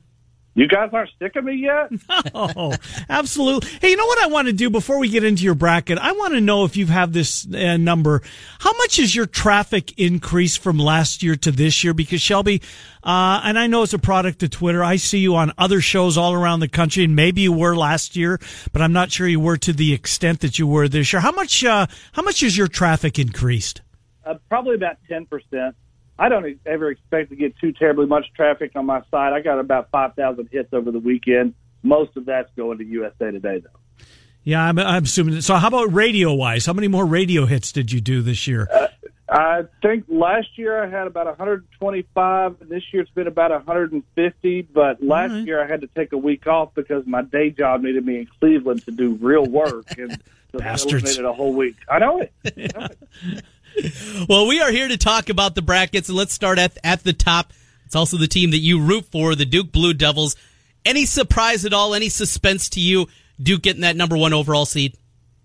[0.54, 1.90] You guys aren't sick of me yet?
[2.34, 2.74] Oh,
[3.08, 3.68] absolutely.
[3.80, 5.98] Hey, you know what I want to do before we get into your bracket?
[5.98, 8.22] I want to know if you have this uh, number.
[8.58, 11.94] How much is your traffic increase from last year to this year?
[11.94, 12.62] Because Shelby,
[13.02, 14.82] uh, and I know it's a product of Twitter.
[14.82, 18.16] I see you on other shows all around the country, and maybe you were last
[18.16, 18.38] year,
[18.72, 21.20] but I'm not sure you were to the extent that you were this year.
[21.20, 21.64] How much?
[21.64, 23.82] Uh, how much is your traffic increased?
[24.24, 25.74] Uh, probably about 10%.
[26.18, 29.32] I don't e- ever expect to get too terribly much traffic on my site.
[29.32, 31.54] I got about 5,000 hits over the weekend.
[31.82, 34.04] Most of that's going to USA Today, though.
[34.44, 35.40] Yeah, I'm, I'm assuming.
[35.40, 36.66] So, how about radio wise?
[36.66, 38.68] How many more radio hits did you do this year?
[38.72, 38.88] Uh,
[39.28, 44.62] I think last year I had about 125, and this year it's been about 150.
[44.62, 45.46] But last right.
[45.46, 48.28] year I had to take a week off because my day job needed me in
[48.40, 50.10] Cleveland to do real work, and
[50.52, 50.92] so that Bastards.
[50.92, 51.76] eliminated a whole week.
[51.88, 52.32] I know it.
[52.44, 53.44] I know it.
[54.28, 57.12] Well, we are here to talk about the brackets, and let's start at at the
[57.12, 57.52] top.
[57.86, 60.36] It's also the team that you root for, the Duke Blue Devils.
[60.84, 61.94] Any surprise at all?
[61.94, 63.08] Any suspense to you?
[63.42, 64.96] Duke getting that number one overall seed.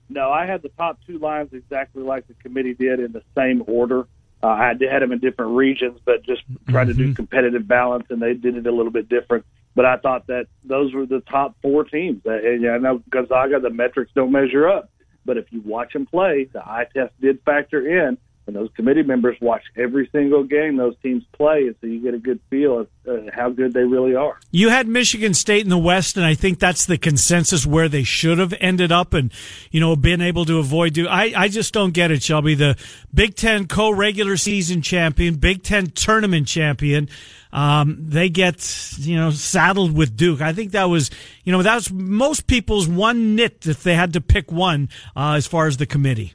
[0.10, 3.64] No, I had the top two lines exactly like the committee did in the same
[3.68, 4.08] order.
[4.42, 8.22] Uh, I had them in different regions, but just tried to do competitive balance, and
[8.22, 9.46] they did it a little bit different.
[9.76, 12.22] But I thought that those were the top four teams.
[12.26, 14.90] Uh, And I know Gonzaga, the metrics don't measure up,
[15.28, 18.18] but if you watch him play, the eye test did factor in,
[18.48, 22.14] and those committee members watch every single game those teams play, and so you get
[22.14, 24.40] a good feel of uh, how good they really are.
[24.52, 28.04] You had Michigan State in the West, and I think that's the consensus where they
[28.04, 29.32] should have ended up, and
[29.70, 30.94] you know, been able to avoid.
[30.94, 31.34] Do I?
[31.36, 32.56] I just don't get it, Shelby.
[32.56, 32.78] The
[33.14, 37.10] Big Ten co-regular season champion, Big Ten tournament champion.
[37.52, 40.42] Um, they get you know saddled with Duke.
[40.42, 41.10] I think that was
[41.44, 45.34] you know that was most people's one nit if they had to pick one uh,
[45.34, 46.34] as far as the committee.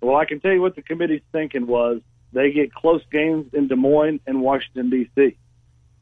[0.00, 2.00] Well, I can tell you what the committee's thinking was
[2.32, 5.36] they get close games in Des Moines and Washington D.C.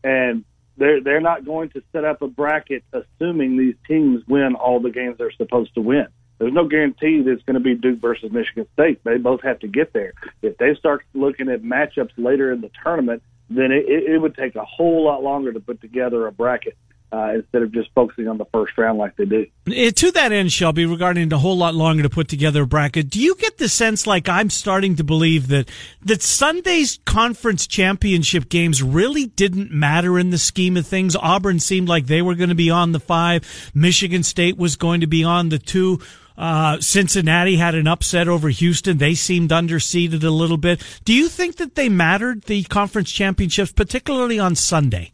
[0.05, 0.45] and
[0.77, 4.91] they're they're not going to set up a bracket assuming these teams win all the
[4.91, 6.07] games they're supposed to win.
[6.39, 9.03] there's no guarantee that it's going to be Duke versus Michigan State.
[9.05, 10.13] They both have to get there.
[10.43, 14.55] If they start looking at matchups later in the tournament, then it, it would take
[14.55, 16.77] a whole lot longer to put together a bracket
[17.13, 19.47] uh, instead of just focusing on the first round like they do.
[19.73, 23.09] Eh, to that end, Shelby, regarding a whole lot longer to put together a bracket,
[23.09, 25.71] do you get the sense like I'm starting to believe that
[26.03, 31.17] that Sunday's conference championship games really didn't matter in the scheme of things?
[31.17, 33.71] Auburn seemed like they were going to be on the five.
[33.75, 36.01] Michigan State was going to be on the two.
[36.37, 38.99] Uh, Cincinnati had an upset over Houston.
[38.99, 40.81] They seemed underseeded a little bit.
[41.05, 45.13] Do you think that they mattered, the conference championships, particularly on Sunday?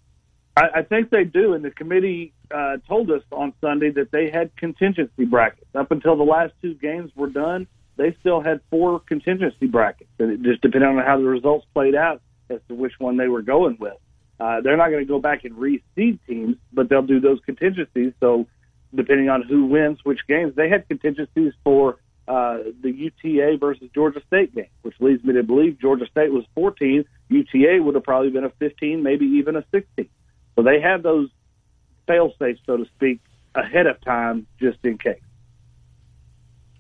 [0.57, 4.31] I, I think they do, and the committee uh, told us on Sunday that they
[4.31, 5.67] had contingency brackets.
[5.75, 10.31] Up until the last two games were done, they still had four contingency brackets, and
[10.31, 13.43] it just depended on how the results played out as to which one they were
[13.43, 13.95] going with.
[14.39, 18.13] Uh, they're not going to go back and reseed teams, but they'll do those contingencies.
[18.21, 18.47] So,
[18.95, 24.21] depending on who wins which games, they had contingencies for uh, the UTA versus Georgia
[24.27, 27.05] State game, which leads me to believe Georgia State was 14.
[27.29, 30.09] UTA would have probably been a 15, maybe even a 16.
[30.57, 31.29] So they have those
[32.07, 33.21] fail safes, so to speak,
[33.55, 35.21] ahead of time just in case.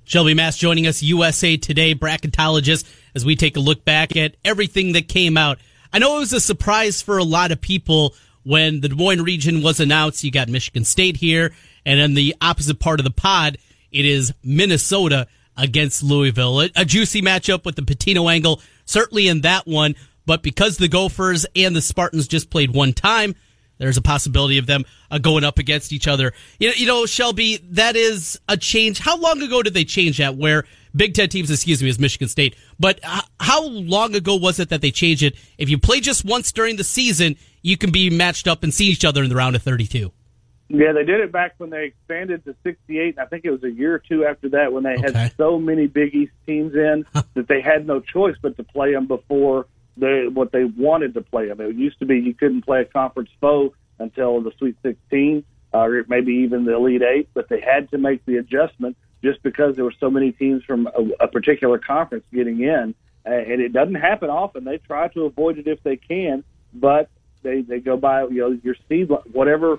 [0.04, 4.92] Shelby Mast joining us, USA Today bracketologist, as we take a look back at everything
[4.92, 5.58] that came out.
[5.92, 9.22] I know it was a surprise for a lot of people when the Des Moines
[9.22, 10.22] region was announced.
[10.22, 11.54] You got Michigan State here,
[11.86, 13.56] and in the opposite part of the pod,
[13.90, 16.60] it is Minnesota against Louisville.
[16.60, 19.94] A, a juicy matchup with the Pitino angle, certainly in that one.
[20.26, 23.34] But because the Gophers and the Spartans just played one time,
[23.78, 26.32] there's a possibility of them uh, going up against each other.
[26.58, 28.98] You know, you know, Shelby, that is a change.
[28.98, 30.36] How long ago did they change that?
[30.36, 30.64] Where
[30.94, 32.56] Big Ten teams, excuse me, is Michigan State.
[32.78, 35.34] But uh, how long ago was it that they changed it?
[35.58, 38.86] If you play just once during the season, you can be matched up and see
[38.86, 40.12] each other in the round of 32.
[40.68, 43.18] Yeah, they did it back when they expanded to 68.
[43.18, 45.12] I think it was a year or two after that when they okay.
[45.12, 48.92] had so many Big East teams in that they had no choice but to play
[48.92, 49.66] them before
[49.96, 51.60] they what they wanted to play them.
[51.60, 55.88] It used to be you couldn't play a conference foe until the Sweet 16 uh,
[56.08, 59.84] maybe even the Elite Eight, but they had to make the adjustment just because there
[59.84, 64.30] were so many teams from a, a particular conference getting in, and it doesn't happen
[64.30, 64.64] often.
[64.64, 67.10] They try to avoid it if they can, but
[67.42, 69.78] they they go by you know your seed whatever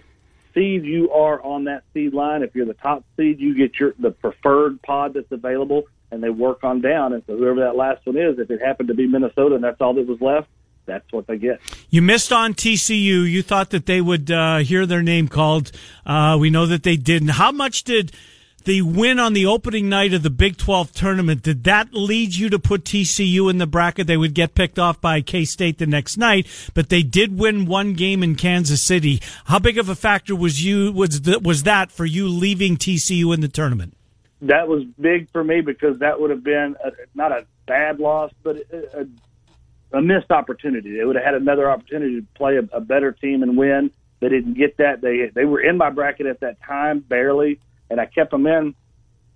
[0.54, 2.44] seed you are on that seed line.
[2.44, 5.84] If you're the top seed, you get your the preferred pod that's available
[6.16, 7.14] and they work on down.
[7.14, 9.82] And so whoever that last one is, if it happened to be Minnesota and that's
[9.82, 10.48] all that was left,
[10.86, 11.60] that's what they get.
[11.90, 13.30] You missed on TCU.
[13.30, 15.72] You thought that they would uh, hear their name called.
[16.06, 17.30] Uh, we know that they didn't.
[17.30, 18.14] How much did
[18.64, 22.50] the win on the opening night of the Big 12 tournament, did that lead you
[22.50, 24.08] to put TCU in the bracket?
[24.08, 27.66] They would get picked off by K State the next night, but they did win
[27.66, 29.22] one game in Kansas City.
[29.46, 33.42] How big of a factor was you was was that for you leaving TCU in
[33.42, 33.96] the tournament?
[34.42, 38.32] That was big for me because that would have been a, not a bad loss,
[38.44, 39.08] but a,
[39.94, 40.98] a, missed opportunity.
[40.98, 43.92] They would have had another opportunity to play a, a better team and win.
[44.20, 45.02] They didn't get that.
[45.02, 47.60] They they were in my bracket at that time, barely,
[47.90, 48.76] and I kept them in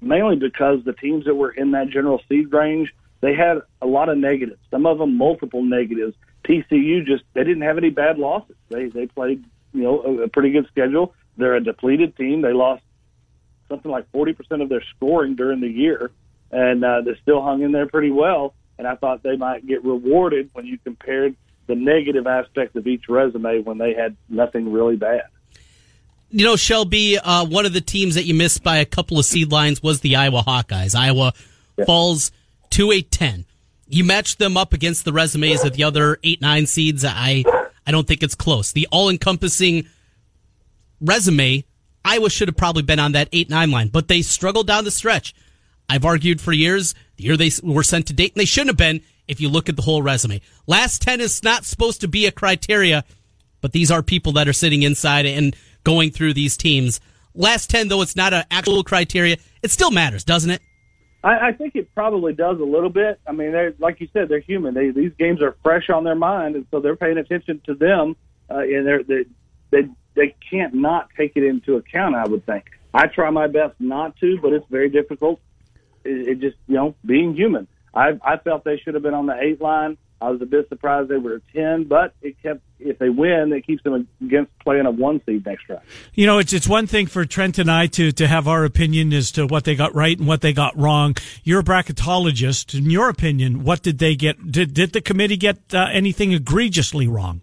[0.02, 4.10] mainly because the teams that were in that general seed range they had a lot
[4.10, 4.60] of negatives.
[4.72, 6.16] Some of them multiple negatives.
[6.46, 8.56] TCU just they didn't have any bad losses.
[8.70, 9.44] They they played
[9.74, 11.14] you know a, a pretty good schedule.
[11.38, 12.42] They're a depleted team.
[12.42, 12.84] They lost
[13.70, 16.12] something like 40% of their scoring during the year,
[16.52, 18.54] and uh, they still hung in there pretty well.
[18.78, 21.36] And I thought they might get rewarded when you compared
[21.68, 25.24] the negative aspects of each resume when they had nothing really bad.
[26.32, 29.26] You know, Shelby, uh, one of the teams that you missed by a couple of
[29.26, 30.96] seed lines was the Iowa Hawkeyes.
[30.96, 31.34] Iowa
[31.78, 31.86] yeah.
[31.86, 32.32] falls
[32.72, 33.46] to a 10.
[33.88, 37.04] You match them up against the resumes of the other eight, nine seeds.
[37.04, 37.44] I,
[37.86, 38.72] I don't think it's close.
[38.72, 39.88] The all encompassing
[41.02, 41.66] resume
[42.04, 44.92] Iowa should have probably been on that 8 9 line, but they struggled down the
[44.92, 45.34] stretch.
[45.90, 49.02] I've argued for years the year they were sent to Dayton, they shouldn't have been
[49.28, 50.42] if you look at the whole resume.
[50.68, 53.04] Last 10 is not supposed to be a criteria,
[53.62, 57.00] but these are people that are sitting inside and going through these teams.
[57.36, 60.62] Last 10, though it's not an actual criteria, it still matters, doesn't it?
[61.24, 63.20] I, I think it probably does a little bit.
[63.28, 64.74] I mean, they're, like you said, they're human.
[64.74, 68.16] They, these games are fresh on their mind, and so they're paying attention to them.
[68.50, 69.26] Uh, and they're, they,
[69.70, 69.90] they
[70.20, 72.14] they can't not take it into account.
[72.14, 72.66] I would think.
[72.94, 75.40] I try my best not to, but it's very difficult.
[76.04, 77.68] It, it just you know being human.
[77.94, 79.98] I I felt they should have been on the eight line.
[80.22, 82.62] I was a bit surprised they were ten, but it kept.
[82.82, 85.82] If they win, it keeps them against playing a one seed next round.
[86.14, 89.14] You know, it's it's one thing for Trent and I to to have our opinion
[89.14, 91.16] as to what they got right and what they got wrong.
[91.44, 92.78] You're a bracketologist.
[92.78, 94.52] In your opinion, what did they get?
[94.52, 97.42] Did did the committee get uh, anything egregiously wrong?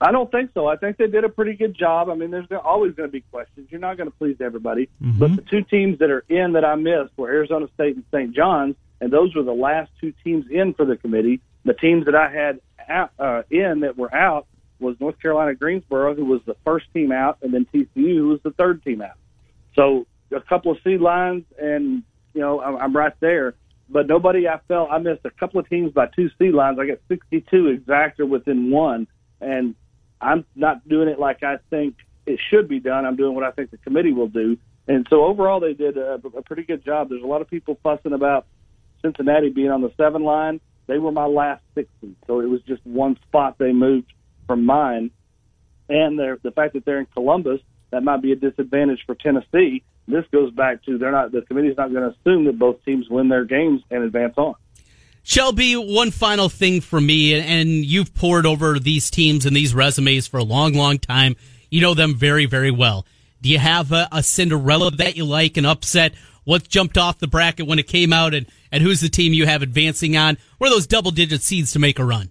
[0.00, 0.66] I don't think so.
[0.66, 2.10] I think they did a pretty good job.
[2.10, 3.68] I mean, there's always going to be questions.
[3.70, 4.90] You're not going to please everybody.
[5.02, 5.18] Mm-hmm.
[5.18, 8.34] But the two teams that are in that I missed were Arizona State and St.
[8.34, 11.40] John's, and those were the last two teams in for the committee.
[11.64, 14.46] The teams that I had out, uh, in that were out
[14.78, 18.40] was North Carolina Greensboro, who was the first team out, and then TCU, who was
[18.42, 19.16] the third team out.
[19.74, 22.02] So a couple of seed lines, and
[22.34, 23.54] you know I'm, I'm right there.
[23.88, 26.78] But nobody I felt I missed a couple of teams by two seed lines.
[26.78, 29.06] I got 62 exact or within one,
[29.40, 29.74] and
[30.20, 31.96] I'm not doing it like I think
[32.26, 33.04] it should be done.
[33.04, 34.56] I'm doing what I think the committee will do.
[34.88, 37.08] And so overall, they did a, a pretty good job.
[37.08, 38.46] There's a lot of people fussing about
[39.02, 40.60] Cincinnati being on the seven line.
[40.86, 41.88] They were my last six
[42.26, 44.12] so it was just one spot they moved
[44.46, 45.10] from mine.
[45.88, 47.60] And the fact that they're in Columbus,
[47.90, 49.82] that might be a disadvantage for Tennessee.
[50.08, 53.08] This goes back to they're not the committee's not going to assume that both teams
[53.08, 54.54] win their games and advance on.
[55.28, 60.28] Shelby, one final thing for me, and you've poured over these teams and these resumes
[60.28, 61.34] for a long, long time.
[61.68, 63.04] You know them very, very well.
[63.42, 66.14] Do you have a, a Cinderella that you like, an upset?
[66.44, 69.46] What jumped off the bracket when it came out, and, and who's the team you
[69.46, 70.38] have advancing on?
[70.58, 72.30] What are those double digit seeds to make a run?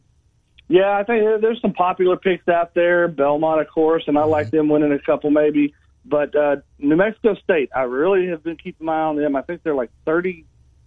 [0.69, 3.09] Yeah, I think there's some popular picks out there.
[3.09, 5.75] Belmont, of course, and I like them winning a couple maybe.
[6.05, 9.35] But uh, New Mexico State, I really have been keeping my eye on them.
[9.35, 9.91] I think they're like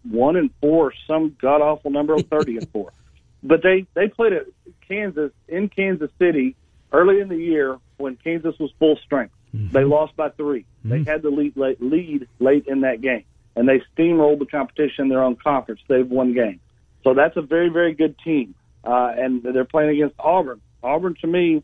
[0.05, 2.92] 31 and four, some god awful number of 30 and four.
[3.40, 4.46] But they they played at
[4.88, 6.57] Kansas in Kansas City
[6.92, 9.32] early in the year when Kansas was full strength.
[9.72, 13.22] They lost by 3 They had the lead late, lead late in that game,
[13.55, 15.80] and they steamrolled the competition in their own conference.
[15.88, 16.59] They've won games,
[17.05, 18.57] so that's a very very good team.
[18.82, 20.61] Uh, and they're playing against Auburn.
[20.82, 21.62] Auburn to me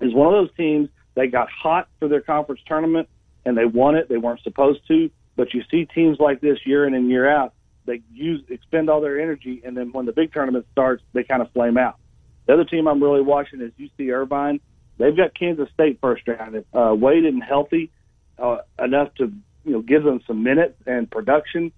[0.00, 3.08] is one of those teams they got hot for their conference tournament
[3.44, 4.08] and they won it.
[4.08, 7.54] They weren't supposed to, but you see teams like this year in and year out.
[7.86, 11.42] They use expend all their energy, and then when the big tournament starts, they kind
[11.42, 11.96] of flame out.
[12.46, 14.60] The other team I'm really watching is UC Irvine.
[14.98, 16.64] They've got Kansas State first round.
[16.72, 17.90] Uh, Wade isn't healthy
[18.38, 19.32] uh, enough to
[19.64, 21.72] you know give them some minutes and production.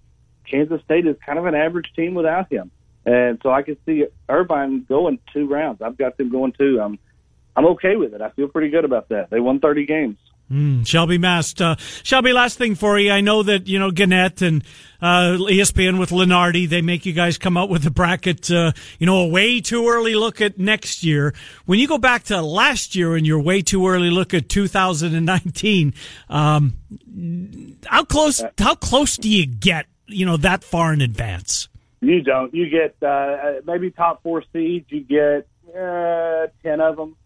[0.50, 2.70] Kansas State is kind of an average team without him,
[3.04, 5.82] and so I can see Irvine going two rounds.
[5.82, 6.80] I've got them going two.
[6.80, 6.98] I'm
[7.56, 8.20] I'm okay with it.
[8.20, 9.30] I feel pretty good about that.
[9.30, 10.16] They won 30 games.
[10.50, 11.60] Mm, Shelby Mast.
[11.60, 13.10] Uh, Shelby, last thing for you.
[13.10, 14.64] I know that, you know, Gannett and
[15.02, 19.06] uh, ESPN with Lunardi, they make you guys come out with a bracket, uh, you
[19.06, 21.34] know, a way too early look at next year.
[21.66, 25.94] When you go back to last year and you're way too early look at 2019,
[26.30, 26.74] um,
[27.84, 31.68] how close, how close do you get, you know, that far in advance?
[32.00, 32.54] You don't.
[32.54, 34.86] You get uh, maybe top four seeds.
[34.88, 37.16] You get uh, 10 of them.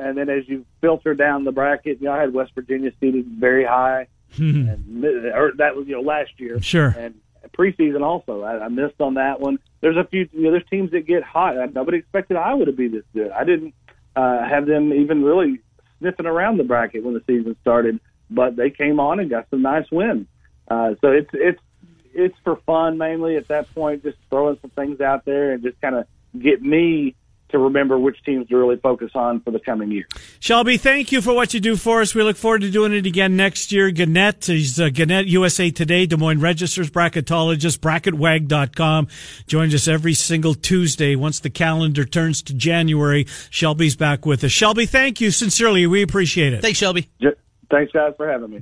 [0.00, 3.26] And then as you filter down the bracket, you know, I had West Virginia seated
[3.26, 6.60] very high, and or that was you know last year.
[6.62, 6.94] Sure.
[6.98, 7.14] And
[7.56, 9.58] preseason also, I, I missed on that one.
[9.80, 10.28] There's a few.
[10.32, 11.56] You know, there's teams that get hot.
[11.74, 13.30] Nobody expected Iowa to be this good.
[13.30, 13.74] I didn't
[14.16, 15.60] uh, have them even really
[15.98, 19.62] sniffing around the bracket when the season started, but they came on and got some
[19.62, 20.26] nice wins.
[20.68, 21.60] Uh, so it's it's
[22.12, 25.80] it's for fun mainly at that point, just throwing some things out there and just
[25.80, 26.06] kind of
[26.38, 27.14] get me
[27.50, 30.06] to remember which teams to really focus on for the coming year.
[30.40, 32.14] Shelby, thank you for what you do for us.
[32.14, 33.90] We look forward to doing it again next year.
[33.90, 39.08] Gannett, he's uh, Gannett USA Today, Des Moines Registers bracketologist, bracketwag.com.
[39.46, 41.16] Joins us every single Tuesday.
[41.16, 44.52] Once the calendar turns to January, Shelby's back with us.
[44.52, 45.86] Shelby, thank you sincerely.
[45.86, 46.62] We appreciate it.
[46.62, 47.08] Thanks, Shelby.
[47.70, 48.58] Thanks, guys, for having me.